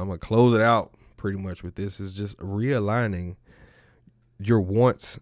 I'm 0.00 0.06
gonna 0.06 0.18
close 0.18 0.54
it 0.54 0.62
out 0.62 0.94
pretty 1.16 1.38
much 1.38 1.62
with 1.62 1.74
this 1.74 2.00
is 2.00 2.14
just 2.14 2.36
realigning 2.38 3.36
your 4.38 4.60
wants 4.60 5.18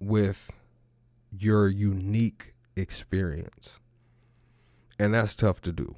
with 0.00 0.50
your 1.30 1.68
unique 1.68 2.54
experience. 2.76 3.80
And 4.98 5.14
that's 5.14 5.34
tough 5.36 5.60
to 5.62 5.72
do. 5.72 5.94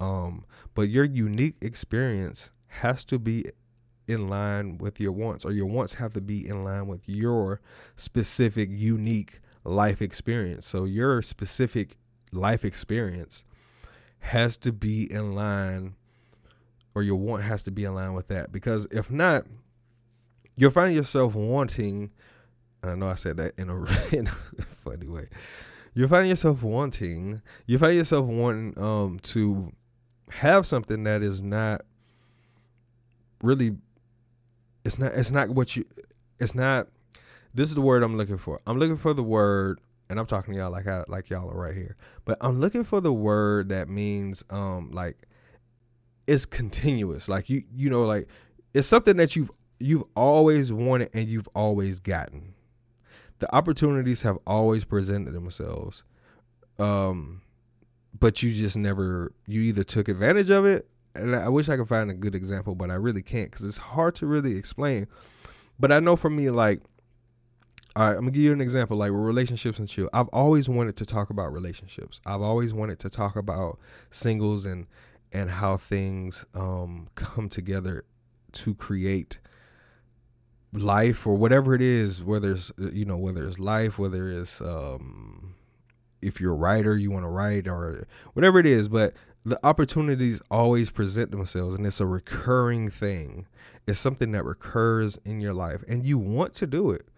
Um, 0.00 0.46
but 0.74 0.88
your 0.88 1.04
unique 1.04 1.56
experience 1.60 2.50
has 2.66 3.04
to 3.04 3.18
be 3.18 3.44
in 4.08 4.28
line 4.28 4.78
with 4.78 4.98
your 4.98 5.12
wants, 5.12 5.44
or 5.44 5.52
your 5.52 5.66
wants 5.66 5.94
have 5.94 6.12
to 6.14 6.20
be 6.20 6.46
in 6.46 6.64
line 6.64 6.86
with 6.86 7.08
your 7.08 7.60
specific, 7.94 8.68
unique 8.72 9.40
life 9.64 10.02
experience. 10.02 10.66
So, 10.66 10.84
your 10.84 11.22
specific 11.22 11.96
life 12.32 12.64
experience 12.64 13.44
has 14.20 14.56
to 14.58 14.72
be 14.72 15.10
in 15.12 15.34
line 15.34 15.94
or 16.94 17.02
your 17.02 17.16
want 17.16 17.42
has 17.42 17.62
to 17.64 17.70
be 17.70 17.84
in 17.84 17.94
line 17.94 18.14
with 18.14 18.28
that. 18.28 18.52
Because 18.52 18.86
if 18.90 19.10
not, 19.10 19.46
you'll 20.56 20.70
find 20.70 20.94
yourself 20.94 21.34
wanting. 21.34 22.10
I 22.82 22.94
know 22.94 23.08
I 23.08 23.14
said 23.14 23.36
that 23.36 23.52
in 23.58 23.70
a, 23.70 23.76
in 24.14 24.26
a 24.26 24.62
funny 24.62 25.08
way. 25.08 25.26
You'll 25.94 26.08
find 26.08 26.28
yourself 26.28 26.62
wanting. 26.62 27.42
You 27.66 27.78
find 27.78 27.94
yourself 27.94 28.26
wanting 28.26 28.78
um 28.78 29.18
to 29.24 29.72
have 30.30 30.66
something 30.66 31.04
that 31.04 31.22
is 31.22 31.42
not 31.42 31.82
really. 33.42 33.76
It's 34.84 34.98
not. 34.98 35.12
It's 35.12 35.30
not 35.30 35.50
what 35.50 35.76
you. 35.76 35.84
It's 36.38 36.54
not. 36.54 36.88
This 37.54 37.68
is 37.68 37.74
the 37.74 37.82
word 37.82 38.02
I'm 38.02 38.16
looking 38.16 38.38
for. 38.38 38.60
I'm 38.66 38.78
looking 38.78 38.96
for 38.96 39.12
the 39.12 39.22
word, 39.22 39.80
and 40.08 40.18
I'm 40.18 40.26
talking 40.26 40.54
to 40.54 40.60
y'all 40.60 40.72
like 40.72 40.86
I 40.86 41.04
like 41.08 41.28
y'all 41.28 41.50
are 41.50 41.58
right 41.58 41.76
here. 41.76 41.96
But 42.24 42.38
I'm 42.40 42.58
looking 42.58 42.84
for 42.84 43.00
the 43.00 43.12
word 43.12 43.68
that 43.68 43.88
means 43.88 44.42
um 44.48 44.90
like 44.92 45.28
it's 46.26 46.46
continuous. 46.46 47.28
Like 47.28 47.48
you 47.48 47.62
you 47.74 47.90
know 47.90 48.04
like 48.04 48.28
it's 48.74 48.88
something 48.88 49.16
that 49.16 49.36
you've 49.36 49.50
you've 49.78 50.04
always 50.14 50.72
wanted 50.72 51.10
and 51.12 51.28
you've 51.28 51.48
always 51.54 52.00
gotten. 52.00 52.54
The 53.38 53.54
opportunities 53.54 54.22
have 54.22 54.38
always 54.46 54.84
presented 54.84 55.32
themselves. 55.32 56.04
Um 56.78 57.42
but 58.18 58.42
you 58.42 58.52
just 58.52 58.76
never 58.76 59.32
you 59.46 59.60
either 59.62 59.84
took 59.84 60.08
advantage 60.08 60.50
of 60.50 60.64
it 60.64 60.88
and 61.14 61.36
I 61.36 61.48
wish 61.48 61.68
I 61.68 61.76
could 61.76 61.88
find 61.88 62.10
a 62.10 62.14
good 62.14 62.34
example, 62.34 62.74
but 62.74 62.90
I 62.90 62.94
really 62.94 63.22
can't 63.22 63.50
cuz 63.50 63.66
it's 63.66 63.78
hard 63.78 64.14
to 64.16 64.26
really 64.26 64.56
explain. 64.56 65.08
But 65.78 65.90
I 65.92 66.00
know 66.00 66.16
for 66.16 66.30
me 66.30 66.50
like 66.50 66.82
all 67.94 68.04
right, 68.04 68.12
I'm 68.12 68.20
gonna 68.20 68.30
give 68.30 68.42
you 68.42 68.52
an 68.52 68.60
example, 68.62 68.96
like 68.96 69.10
with 69.10 69.20
relationships 69.20 69.78
and 69.78 69.86
chill. 69.86 70.08
I've 70.14 70.28
always 70.28 70.66
wanted 70.66 70.96
to 70.96 71.04
talk 71.04 71.28
about 71.28 71.52
relationships. 71.52 72.20
I've 72.24 72.40
always 72.40 72.72
wanted 72.72 72.98
to 73.00 73.10
talk 73.10 73.36
about 73.36 73.78
singles 74.10 74.64
and 74.64 74.86
and 75.32 75.50
how 75.50 75.76
things 75.76 76.44
um, 76.54 77.08
come 77.14 77.48
together 77.48 78.04
to 78.52 78.74
create 78.74 79.38
life 80.74 81.26
or 81.26 81.34
whatever 81.34 81.74
it 81.74 81.82
is 81.82 82.22
whether 82.22 82.52
it's 82.52 82.72
you 82.78 83.04
know 83.04 83.16
whether 83.16 83.46
it's 83.46 83.58
life 83.58 83.98
whether 83.98 84.30
it's 84.30 84.60
um, 84.62 85.54
if 86.22 86.40
you're 86.40 86.52
a 86.52 86.56
writer 86.56 86.96
you 86.96 87.10
want 87.10 87.24
to 87.24 87.28
write 87.28 87.68
or 87.68 88.06
whatever 88.32 88.58
it 88.58 88.64
is 88.64 88.88
but 88.88 89.14
the 89.44 89.58
opportunities 89.64 90.40
always 90.50 90.90
present 90.90 91.30
themselves 91.30 91.76
and 91.76 91.86
it's 91.86 92.00
a 92.00 92.06
recurring 92.06 92.88
thing. 92.90 93.46
It's 93.86 93.98
something 93.98 94.32
that 94.32 94.44
recurs 94.44 95.18
in 95.24 95.40
your 95.40 95.54
life 95.54 95.82
and 95.88 96.04
you 96.04 96.18
want 96.18 96.54
to 96.54 96.66
do 96.66 96.90
it 96.90 97.08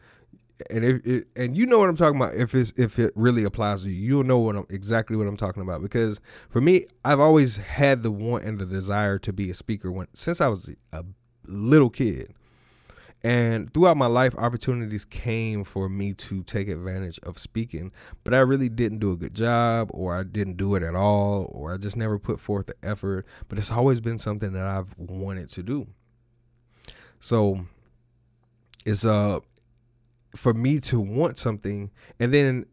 and 0.71 0.85
if 0.85 1.07
it, 1.07 1.27
and 1.35 1.57
you 1.57 1.67
know 1.67 1.79
what 1.79 1.89
I'm 1.89 1.97
talking 1.97 2.17
about 2.17 2.35
if 2.35 2.55
it's 2.55 2.73
if 2.77 2.99
it 2.99 3.13
really 3.17 3.45
applies 3.45 3.83
to 3.83 3.91
you, 3.91 3.95
you'll 3.95 4.25
know 4.25 4.39
what 4.39 4.57
I'm 4.57 4.67
exactly 4.71 5.17
what 5.17 5.27
I'm 5.27 5.37
talking 5.37 5.63
about 5.63 5.83
because 5.83 6.21
for 6.49 6.61
me, 6.61 6.87
I've 7.05 7.21
always 7.21 7.57
had 7.57 8.03
the 8.03 8.11
want 8.11 8.45
and 8.45 8.59
the 8.59 8.67
desire 8.67 9.19
to 9.21 9.33
be 9.33 9.51
a 9.51 9.55
speaker 9.55 9.91
when 9.91 10.07
since 10.15 10.41
I 10.41 10.49
was 10.49 10.75
a 10.93 11.05
little 11.47 11.91
kid. 11.91 12.35
And 13.23 13.73
throughout 13.73 13.97
my 13.97 14.07
life, 14.07 14.35
opportunities 14.37 15.07
came 15.07 15.65
for 15.65 15.89
me 15.89 16.13
to 16.13 16.43
take 16.43 16.69
advantage 16.69 17.19
of 17.21 17.39
speaking, 17.39 17.91
but 18.23 18.35
I 18.35 18.41
really 18.41 18.69
didn't 18.69 18.99
do 18.99 19.13
a 19.13 19.17
good 19.17 19.33
job, 19.33 19.89
or 19.95 20.15
I 20.15 20.25
didn't 20.25 20.59
do 20.59 20.75
it 20.75 20.83
at 20.83 20.95
all, 20.95 21.51
or 21.51 21.73
I 21.73 21.79
just 21.79 21.97
never 21.97 22.19
put 22.19 22.39
forth 22.39 22.67
the 22.67 22.75
effort. 22.83 23.27
But 23.49 23.57
it's 23.57 23.71
always 23.71 24.03
been 24.03 24.19
something 24.19 24.53
that 24.53 24.67
I've 24.67 24.95
wanted 24.99 25.49
to 25.53 25.63
do. 25.63 25.87
So 27.19 27.65
it's 28.85 29.07
uh 29.07 29.41
for 30.35 30.55
me 30.55 30.81
to 30.81 31.01
want 31.01 31.39
something 31.39 31.91
and 32.19 32.33
then 32.33 32.67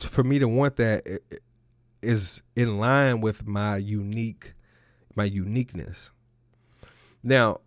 for 0.00 0.24
me 0.24 0.38
to 0.38 0.48
want 0.48 0.76
that 0.76 1.06
is 2.02 2.42
in 2.56 2.78
line 2.78 3.20
with 3.20 3.46
my 3.46 3.76
unique 3.76 4.54
my 5.14 5.24
uniqueness 5.24 6.10
now 7.22 7.60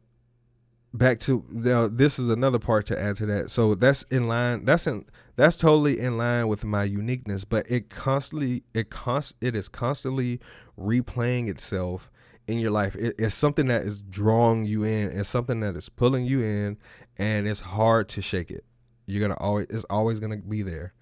back 0.93 1.19
to 1.19 1.45
now 1.49 1.87
this 1.87 2.17
is 2.17 2.29
another 2.29 2.59
part 2.59 2.85
to 2.85 2.99
add 2.99 3.15
to 3.15 3.25
that 3.25 3.49
so 3.49 3.75
that's 3.75 4.03
in 4.03 4.27
line 4.27 4.63
that's 4.65 4.87
in 4.87 5.05
that's 5.35 5.55
totally 5.55 5.99
in 5.99 6.17
line 6.17 6.47
with 6.47 6.63
my 6.63 6.83
uniqueness 6.83 7.43
but 7.43 7.69
it 7.69 7.89
constantly 7.89 8.63
it 8.73 8.89
const 8.89 9.35
it 9.41 9.55
is 9.55 9.67
constantly 9.67 10.39
replaying 10.79 11.49
itself 11.49 12.09
in 12.47 12.59
your 12.59 12.71
life. 12.71 12.95
It, 12.95 13.15
it's 13.19 13.35
something 13.35 13.67
that 13.67 13.83
is 13.83 13.99
drawing 13.99 14.65
you 14.65 14.83
in. 14.83 15.11
It's 15.11 15.29
something 15.29 15.59
that 15.59 15.75
is 15.75 15.89
pulling 15.89 16.25
you 16.25 16.41
in, 16.41 16.77
and 17.17 17.47
it's 17.47 17.59
hard 17.59 18.09
to 18.09 18.21
shake 18.21 18.49
it. 18.49 18.63
You're 19.07 19.27
gonna 19.27 19.39
always. 19.39 19.65
It's 19.69 19.85
always 19.85 20.19
gonna 20.19 20.37
be 20.37 20.61
there. 20.61 20.93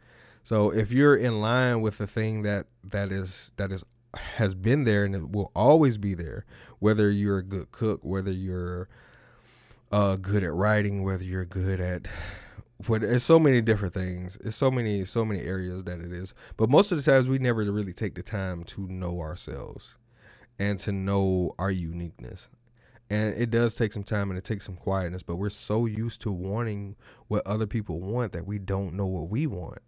So 0.44 0.72
if 0.72 0.92
you're 0.92 1.16
in 1.16 1.42
line 1.42 1.82
with 1.82 1.98
the 1.98 2.08
thing 2.08 2.44
that 2.44 2.68
that 2.84 3.12
is 3.12 3.52
that 3.58 3.72
is 3.72 3.84
has 4.16 4.56
been 4.56 4.86
there 4.86 5.04
and 5.04 5.16
it 5.16 5.32
will 5.32 5.52
always 5.56 5.98
be 5.98 6.14
there, 6.14 6.46
whether 6.80 7.12
you're 7.12 7.40
a 7.40 7.44
good 7.44 7.72
cook, 7.72 8.00
whether 8.04 8.32
you're 8.32 8.88
uh, 9.92 10.16
good 10.16 10.44
at 10.44 10.54
writing, 10.54 11.04
whether 11.04 11.24
you're 11.24 11.46
good 11.46 11.80
at 11.80 12.08
what 12.88 13.04
it's 13.04 13.24
so 13.24 13.40
many 13.40 13.62
different 13.62 13.94
things. 13.94 14.38
It's 14.44 14.56
so 14.56 14.70
many 14.70 15.06
so 15.06 15.26
many 15.26 15.42
areas 15.42 15.84
that 15.86 16.00
it 16.00 16.12
is. 16.12 16.34
But 16.58 16.70
most 16.70 16.92
of 16.92 17.04
the 17.04 17.12
times 17.12 17.28
we 17.28 17.40
never 17.40 17.64
really 17.64 17.94
take 17.94 18.16
the 18.16 18.24
time 18.24 18.64
to 18.66 18.88
know 18.88 19.22
ourselves 19.22 19.96
and 20.60 20.80
to 20.80 20.92
know 20.92 21.56
our 21.58 21.72
uniqueness. 21.72 22.50
And 23.10 23.36
it 23.36 23.52
does 23.52 23.76
take 23.76 23.94
some 23.94 24.04
time 24.04 24.32
and 24.32 24.38
it 24.38 24.44
takes 24.44 24.66
some 24.66 24.76
quietness, 24.76 25.24
but 25.24 25.36
we're 25.36 25.50
so 25.50 25.86
used 25.86 26.22
to 26.22 26.32
wanting 26.32 26.96
what 27.28 27.46
other 27.46 27.68
people 27.68 28.00
want 28.00 28.34
that 28.34 28.48
we 28.48 28.58
don't 28.60 28.96
know 28.96 29.06
what 29.06 29.30
we 29.30 29.46
want. 29.48 29.80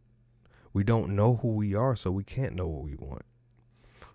We 0.73 0.83
don't 0.83 1.15
know 1.15 1.37
who 1.37 1.55
we 1.55 1.73
are, 1.73 1.95
so 1.95 2.11
we 2.11 2.23
can't 2.23 2.53
know 2.55 2.67
what 2.67 2.83
we 2.83 2.95
want. 2.95 3.23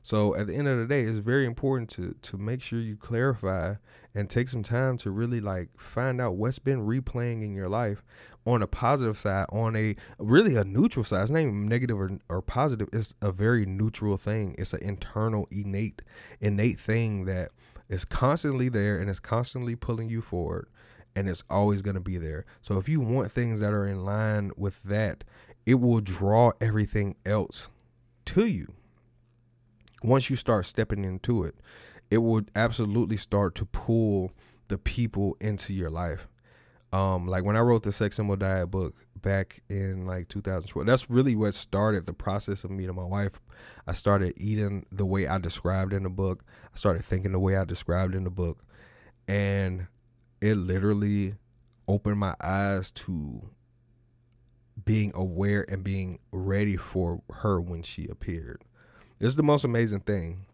So 0.05 0.35
at 0.35 0.49
the 0.49 0.55
end 0.55 0.69
of 0.69 0.79
the 0.79 0.87
day, 0.87 1.03
it's 1.03 1.19
very 1.19 1.47
important 1.47 1.89
to 1.91 2.15
to 2.23 2.37
make 2.37 2.61
sure 2.61 2.81
you 2.81 2.97
clarify 2.97 3.77
and 4.15 4.29
take 4.29 4.49
some 4.49 4.63
time 4.65 4.99
to 4.99 5.11
really 5.11 5.41
like 5.41 5.71
find 5.79 6.21
out 6.21 6.37
what's 6.37 6.59
been 6.59 6.87
replaying 6.87 7.45
in 7.45 7.55
your 7.55 7.69
life 7.69 8.03
on 8.45 8.63
a 8.63 8.67
positive 8.67 9.17
side, 9.17 9.47
on 9.53 9.77
a 9.77 9.95
really 10.19 10.57
a 10.57 10.65
neutral 10.65 11.05
side. 11.05 11.23
It's 11.23 11.31
not 11.31 11.41
even 11.41 11.69
negative 11.69 12.01
or, 12.01 12.19
or 12.29 12.43
positive. 12.43 12.89
It's 12.93 13.15
a 13.23 13.31
very 13.31 13.65
neutral 13.65 14.17
thing. 14.17 14.57
It's 14.59 14.73
an 14.73 14.83
internal, 14.83 15.47
innate, 15.53 16.03
innate 16.41 16.81
thing 16.81 17.25
that 17.27 17.51
is 17.93 18.05
constantly 18.05 18.69
there 18.69 18.99
and 18.99 19.09
it's 19.09 19.21
constantly 19.21 19.77
pulling 19.77 20.09
you 20.09 20.21
forward 20.21 20.69
and 21.15 21.29
it's 21.29 21.45
always 21.51 21.83
going 21.83 21.95
to 21.95 22.01
be 22.01 22.19
there. 22.19 22.45
So 22.63 22.79
if 22.79 22.89
you 22.89 23.01
want 23.01 23.31
things 23.31 23.61
that 23.61 23.73
are 23.73 23.87
in 23.87 24.05
line 24.05 24.51
with 24.57 24.83
that, 24.85 25.25
it 25.67 25.75
will 25.75 26.01
draw 26.01 26.53
everything 26.61 27.17
else 27.25 27.69
to 28.27 28.47
you 28.47 28.73
once 30.03 30.31
you 30.31 30.37
start 30.37 30.67
stepping 30.67 31.05
into 31.05 31.45
it, 31.45 31.55
it 32.11 32.19
will 32.19 32.43
absolutely 32.57 33.17
start 33.17 33.55
to 33.57 33.65
pull 33.67 34.33
the 34.69 34.79
people 34.79 35.37
into 35.41 35.73
your 35.73 35.91
life. 35.91 36.29
Um, 36.93 37.27
like 37.27 37.45
when 37.45 37.57
I 37.57 37.61
wrote 37.61 37.85
the 37.85 37.93
Sex 37.93 38.17
Symbol 38.17 38.37
Diet 38.37 38.71
book 38.71 38.95
back 39.23 39.63
in 39.69 40.07
like 40.07 40.29
2012, 40.29 40.87
that's 40.87 41.09
really 41.09 41.35
what 41.35 41.55
started 41.55 42.07
the 42.07 42.13
process 42.13 42.65
of 42.65 42.71
meeting 42.71 42.95
my 42.95 43.05
wife. 43.05 43.41
I 43.87 43.93
started 43.93 44.35
eating 44.37 44.87
the 44.93 45.07
way 45.07 45.27
I 45.27 45.39
described 45.39 45.93
in 45.93 46.03
the 46.03 46.11
book. 46.11 46.45
I 46.75 46.77
started 46.77 47.05
thinking 47.05 47.33
the 47.33 47.39
way 47.39 47.57
I 47.57 47.65
described 47.65 48.15
in 48.15 48.25
the 48.25 48.31
book, 48.31 48.65
and 49.27 49.87
it 50.41 50.57
literally 50.57 51.37
opened 51.89 52.19
my 52.19 52.35
eyes 52.43 52.91
to 52.91 53.49
being 54.85 55.13
aware 55.15 55.65
and 55.69 55.85
being 55.85 56.19
ready 56.33 56.77
for 56.77 57.23
her 57.31 57.61
when 57.61 57.83
she 57.83 58.09
appeared. 58.09 58.63
This 59.19 59.29
is 59.29 59.37
the 59.37 59.43
most 59.43 59.65
amazing 59.65 60.01
thing. 60.01 60.47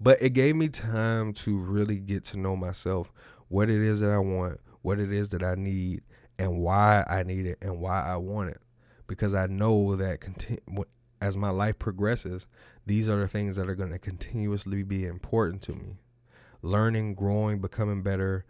But 0.00 0.20
it 0.20 0.30
gave 0.30 0.56
me 0.56 0.68
time 0.68 1.32
to 1.34 1.58
really 1.58 2.00
get 2.00 2.24
to 2.26 2.38
know 2.38 2.56
myself, 2.56 3.12
what 3.48 3.70
it 3.70 3.80
is 3.80 4.00
that 4.00 4.10
I 4.10 4.18
want, 4.18 4.60
what 4.82 4.98
it 4.98 5.12
is 5.12 5.28
that 5.30 5.42
I 5.42 5.54
need, 5.54 6.02
and 6.38 6.58
why 6.58 7.04
I 7.08 7.22
need 7.22 7.46
it 7.46 7.58
and 7.62 7.80
why 7.80 8.02
I 8.02 8.16
want 8.16 8.50
it. 8.50 8.60
Because 9.06 9.34
I 9.34 9.46
know 9.46 9.96
that 9.96 10.20
continu- 10.20 10.84
as 11.20 11.36
my 11.36 11.50
life 11.50 11.78
progresses, 11.78 12.46
these 12.84 13.08
are 13.08 13.16
the 13.16 13.28
things 13.28 13.56
that 13.56 13.68
are 13.68 13.74
going 13.74 13.92
to 13.92 13.98
continuously 13.98 14.82
be 14.82 15.04
important 15.06 15.62
to 15.62 15.72
me. 15.74 15.98
Learning, 16.62 17.14
growing, 17.14 17.60
becoming 17.60 18.02
better, 18.02 18.44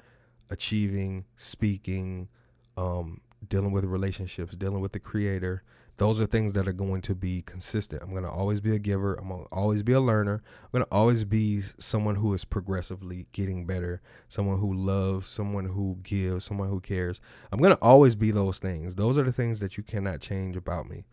achieving, 0.50 1.24
speaking, 1.36 2.28
um, 2.76 3.20
dealing 3.48 3.72
with 3.72 3.84
relationships, 3.84 4.56
dealing 4.56 4.80
with 4.80 4.92
the 4.92 5.00
creator, 5.00 5.62
those 5.98 6.20
are 6.20 6.26
things 6.26 6.52
that 6.52 6.68
are 6.68 6.72
going 6.72 7.00
to 7.02 7.14
be 7.14 7.42
consistent. 7.42 8.02
I'm 8.02 8.10
going 8.10 8.24
to 8.24 8.30
always 8.30 8.60
be 8.60 8.74
a 8.74 8.78
giver. 8.78 9.14
I'm 9.14 9.28
going 9.28 9.44
to 9.44 9.48
always 9.50 9.82
be 9.82 9.92
a 9.92 10.00
learner. 10.00 10.42
I'm 10.64 10.70
going 10.72 10.84
to 10.84 10.92
always 10.92 11.24
be 11.24 11.62
someone 11.78 12.16
who 12.16 12.34
is 12.34 12.44
progressively 12.44 13.26
getting 13.32 13.64
better, 13.64 14.02
someone 14.28 14.58
who 14.58 14.74
loves, 14.74 15.26
someone 15.26 15.64
who 15.64 15.98
gives, 16.02 16.44
someone 16.44 16.68
who 16.68 16.80
cares. 16.80 17.20
I'm 17.50 17.60
going 17.60 17.74
to 17.74 17.82
always 17.82 18.14
be 18.14 18.30
those 18.30 18.58
things. 18.58 18.94
Those 18.94 19.16
are 19.16 19.22
the 19.22 19.32
things 19.32 19.60
that 19.60 19.76
you 19.76 19.82
cannot 19.82 20.20
change 20.20 20.56
about 20.56 20.88
me. 20.88 21.04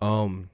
Um 0.00 0.50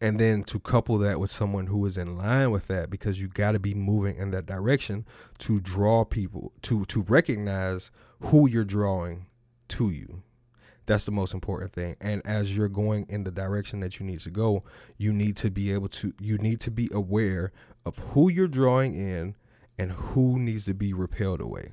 and 0.00 0.20
then 0.20 0.44
to 0.44 0.60
couple 0.60 0.98
that 0.98 1.18
with 1.18 1.30
someone 1.30 1.68
who 1.68 1.86
is 1.86 1.96
in 1.96 2.18
line 2.18 2.50
with 2.50 2.66
that 2.68 2.90
because 2.90 3.20
you 3.20 3.28
got 3.28 3.52
to 3.52 3.58
be 3.58 3.74
moving 3.74 4.16
in 4.16 4.30
that 4.30 4.44
direction 4.44 5.06
to 5.38 5.58
draw 5.58 6.04
people 6.04 6.52
to 6.62 6.84
to 6.84 7.02
recognize 7.02 7.90
who 8.20 8.46
you're 8.46 8.64
drawing 8.64 9.26
to 9.68 9.90
you 9.90 10.22
that's 10.86 11.04
the 11.04 11.12
most 11.12 11.34
important 11.34 11.72
thing. 11.72 11.96
And 12.00 12.22
as 12.24 12.56
you're 12.56 12.68
going 12.68 13.06
in 13.08 13.24
the 13.24 13.30
direction 13.30 13.80
that 13.80 13.98
you 13.98 14.06
need 14.06 14.20
to 14.20 14.30
go, 14.30 14.62
you 14.96 15.12
need 15.12 15.36
to 15.38 15.50
be 15.50 15.72
able 15.72 15.88
to 15.88 16.12
you 16.20 16.38
need 16.38 16.60
to 16.60 16.70
be 16.70 16.88
aware 16.92 17.52
of 17.84 17.98
who 17.98 18.30
you're 18.30 18.48
drawing 18.48 18.94
in 18.94 19.36
and 19.78 19.92
who 19.92 20.38
needs 20.38 20.64
to 20.66 20.74
be 20.74 20.92
repelled 20.92 21.40
away. 21.40 21.72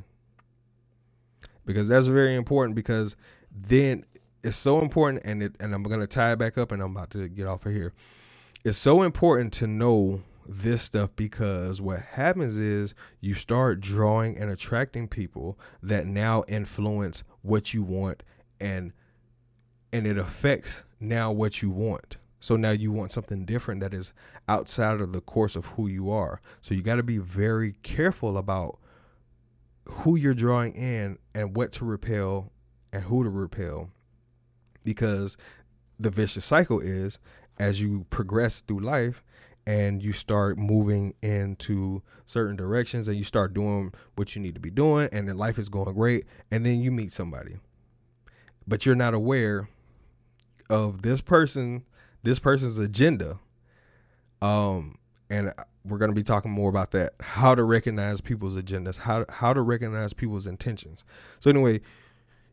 Because 1.65 1.87
that's 1.87 2.07
very 2.07 2.35
important 2.35 2.75
because 2.75 3.15
then 3.51 4.03
it's 4.43 4.57
so 4.57 4.81
important 4.81 5.21
and 5.23 5.41
it 5.41 5.55
and 5.59 5.73
I'm 5.73 5.83
going 5.83 6.01
to 6.01 6.07
tie 6.07 6.33
it 6.33 6.37
back 6.37 6.57
up 6.57 6.71
and 6.71 6.81
I'm 6.81 6.91
about 6.91 7.11
to 7.11 7.29
get 7.29 7.47
off 7.47 7.65
of 7.65 7.71
here. 7.71 7.93
It's 8.65 8.77
so 8.77 9.03
important 9.03 9.53
to 9.53 9.67
know 9.67 10.21
this 10.47 10.81
stuff 10.81 11.09
because 11.15 11.81
what 11.81 11.99
happens 12.01 12.57
is 12.57 12.93
you 13.21 13.33
start 13.33 13.79
drawing 13.79 14.37
and 14.37 14.51
attracting 14.51 15.07
people 15.07 15.57
that 15.81 16.05
now 16.05 16.43
influence 16.47 17.23
what 17.41 17.73
you 17.73 17.83
want 17.83 18.23
and 18.59 18.93
and 19.93 20.07
it 20.07 20.17
affects 20.17 20.83
now 20.99 21.31
what 21.31 21.61
you 21.61 21.69
want. 21.69 22.17
So 22.39 22.57
now 22.57 22.71
you 22.71 22.91
want 22.91 23.11
something 23.11 23.45
different 23.45 23.79
that 23.81 23.93
is 23.93 24.11
outside 24.49 24.99
of 24.99 25.13
the 25.13 25.21
course 25.21 25.55
of 25.55 25.65
who 25.67 25.87
you 25.87 26.11
are. 26.11 26.41
So 26.59 26.73
you 26.73 26.81
got 26.81 26.95
to 26.95 27.03
be 27.03 27.19
very 27.19 27.75
careful 27.83 28.37
about 28.37 28.79
who 29.87 30.17
you're 30.17 30.33
drawing 30.33 30.73
in 30.73 31.19
and 31.33 31.55
what 31.55 31.71
to 31.73 31.85
repel 31.85 32.51
and 32.91 33.03
who 33.03 33.23
to 33.23 33.29
repel 33.29 33.91
because 34.83 35.37
the 35.99 36.09
vicious 36.09 36.43
cycle 36.43 36.79
is 36.79 37.19
as 37.59 37.81
you 37.81 38.05
progress 38.09 38.61
through 38.61 38.79
life 38.79 39.23
and 39.65 40.03
you 40.03 40.11
start 40.11 40.57
moving 40.57 41.13
into 41.21 42.01
certain 42.25 42.55
directions 42.55 43.07
and 43.07 43.17
you 43.17 43.23
start 43.23 43.53
doing 43.53 43.93
what 44.15 44.35
you 44.35 44.41
need 44.41 44.53
to 44.53 44.59
be 44.59 44.71
doing 44.71 45.07
and 45.11 45.27
then 45.27 45.37
life 45.37 45.57
is 45.57 45.69
going 45.69 45.93
great 45.93 46.25
and 46.51 46.65
then 46.65 46.79
you 46.79 46.91
meet 46.91 47.11
somebody 47.11 47.57
but 48.67 48.85
you're 48.85 48.95
not 48.95 49.13
aware 49.13 49.69
of 50.69 51.01
this 51.01 51.21
person, 51.21 51.85
this 52.23 52.39
person's 52.39 52.77
agenda. 52.77 53.39
Um, 54.41 54.97
and 55.29 55.53
we're 55.85 55.97
going 55.97 56.11
to 56.11 56.15
be 56.15 56.23
talking 56.23 56.51
more 56.51 56.69
about 56.69 56.91
that. 56.91 57.13
How 57.19 57.55
to 57.55 57.63
recognize 57.63 58.21
people's 58.21 58.55
agendas, 58.55 58.97
how 58.97 59.25
how 59.29 59.53
to 59.53 59.61
recognize 59.61 60.13
people's 60.13 60.47
intentions. 60.47 61.03
So 61.39 61.49
anyway, 61.49 61.81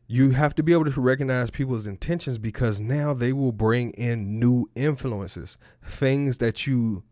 you 0.07 0.31
have 0.31 0.55
to 0.55 0.63
be 0.63 0.73
able 0.73 0.85
to 0.91 1.01
recognize 1.01 1.49
people's 1.49 1.87
intentions 1.87 2.37
because 2.37 2.81
now 2.81 3.13
they 3.13 3.31
will 3.31 3.53
bring 3.53 3.91
in 3.91 4.39
new 4.39 4.69
influences, 4.75 5.57
things 5.85 6.39
that 6.39 6.67
you 6.67 7.03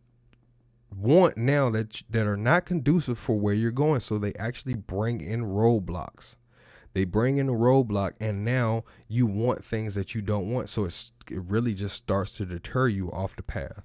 want 0.96 1.38
now 1.38 1.70
that 1.70 2.02
that 2.10 2.26
are 2.26 2.38
not 2.38 2.66
conducive 2.66 3.18
for 3.18 3.40
where 3.40 3.54
you're 3.54 3.72
going. 3.72 4.02
So 4.02 4.18
they 4.18 4.34
actually 4.34 4.74
bring 4.74 5.22
in 5.22 5.44
roadblocks. 5.44 6.36
They 6.94 7.06
bring 7.06 7.38
in 7.38 7.50
a 7.50 7.54
roadblock, 7.54 8.14
and 8.20 8.44
now 8.44 8.84
you 9.08 9.26
want 9.28 9.64
things 9.64 9.96
that 9.96 10.16
you 10.16 10.22
don't 10.22 10.52
want. 10.52 10.70
So 10.70 10.86
it's, 10.86 11.12
it 11.30 11.42
really 11.50 11.74
just 11.74 11.96
starts 11.96 12.34
to 12.34 12.46
deter 12.46 12.88
you 12.88 13.12
off 13.12 13.36
the 13.36 13.44
path. 13.44 13.84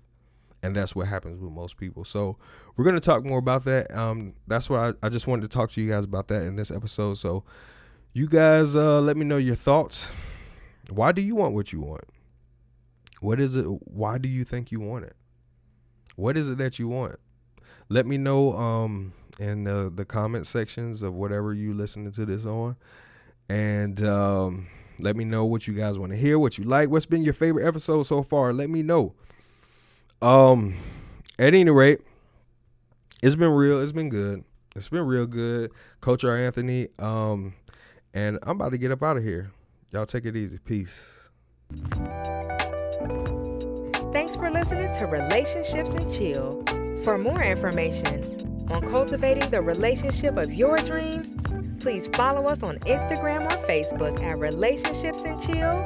And 0.63 0.75
that's 0.75 0.97
what 0.97 1.09
happens 1.09 1.43
with 1.43 1.53
most 1.53 1.77
people. 1.77 2.05
So 2.07 2.39
we're 2.75 2.85
going 2.85 2.95
to 2.95 3.01
talk 3.01 3.25
more 3.25 3.39
about 3.39 3.65
that. 3.67 3.95
Um, 3.95 4.33
that's 4.47 4.71
why 4.71 4.89
I, 4.89 4.93
I 5.03 5.09
just 5.11 5.27
wanted 5.27 5.43
to 5.43 5.49
talk 5.49 5.71
to 5.73 5.83
you 5.83 5.91
guys 5.91 6.05
about 6.05 6.29
that 6.29 6.43
in 6.43 6.57
this 6.57 6.71
episode. 6.71 7.19
So 7.19 7.45
you 8.15 8.27
guys 8.27 8.75
uh, 8.75 9.03
let 9.03 9.19
me 9.19 9.27
know 9.27 9.37
your 9.37 9.57
thoughts. 9.57 10.09
Why 10.89 11.13
do 11.13 11.21
you 11.21 11.35
want 11.35 11.53
what 11.53 11.73
you 11.73 11.81
want? 11.81 12.05
What 13.21 13.41
is 13.41 13.57
it? 13.57 13.65
Why 13.65 14.17
do 14.19 14.29
you 14.29 14.45
think 14.45 14.73
you 14.73 14.81
want 14.81 15.05
it? 15.05 15.17
What 16.17 16.37
is 16.37 16.49
it 16.49 16.59
that 16.59 16.79
you 16.79 16.89
want? 16.89 17.17
Let 17.89 18.07
me 18.07 18.19
know. 18.19 18.53
Um, 18.55 19.13
in 19.39 19.65
the, 19.65 19.91
the 19.95 20.05
comment 20.05 20.47
sections 20.47 21.03
of 21.03 21.15
whatever 21.15 21.53
you 21.53 21.75
listening 21.75 22.13
to 22.13 22.25
this 22.25 22.45
on. 22.45 22.77
And 23.49 24.03
um, 24.07 24.69
let 24.99 25.17
me 25.17 25.25
know 25.25 25.45
what 25.45 25.67
you 25.67 25.75
guys 25.75 25.99
want 25.99 26.13
to 26.13 26.19
hear, 26.19 26.39
what 26.39 26.57
you 26.57 26.65
like, 26.65 26.89
what's 26.89 27.07
been 27.07 27.23
your 27.23 27.35
favorite 27.35 27.67
episode 27.67 28.05
so 28.05 28.23
far. 28.23 28.53
Let 28.53 28.71
me 28.71 28.83
know. 28.83 29.15
Um, 30.23 30.75
at 31.39 31.55
any 31.55 31.71
rate, 31.71 32.01
it's 33.23 33.37
been 33.37 33.51
real. 33.51 33.81
It's 33.83 33.93
been 33.93 34.09
good. 34.09 34.45
It's 34.77 34.89
been 34.89 35.07
real 35.07 35.27
good, 35.27 35.71
Coach 36.01 36.25
R. 36.25 36.37
Anthony. 36.37 36.89
Um, 36.99 37.55
and 38.13 38.39
I'm 38.43 38.57
about 38.61 38.71
to 38.73 38.79
get 38.79 38.91
up 38.91 39.03
out 39.03 39.17
of 39.17 39.23
here. 39.23 39.51
Y'all 39.93 40.07
take 40.07 40.25
it 40.25 40.37
easy. 40.37 40.59
Peace. 40.59 41.29
Thanks 44.13 44.37
for 44.37 44.51
listening 44.51 44.93
to 44.99 45.07
Relationships 45.07 45.91
and 45.91 46.13
Chill. 46.13 46.65
For 47.05 47.17
more 47.19 47.43
information, 47.43 48.67
on 48.71 48.89
cultivating 48.89 49.51
the 49.51 49.61
relationship 49.61 50.39
of 50.39 50.55
your 50.55 50.79
dreams, 50.79 51.35
please 51.79 52.07
follow 52.15 52.47
us 52.47 52.63
on 52.63 52.79
Instagram 52.79 53.45
or 53.45 53.51
Facebook 53.67 54.23
at 54.23 54.39
Relationships 54.39 55.23
and 55.27 55.39
Chill 55.39 55.85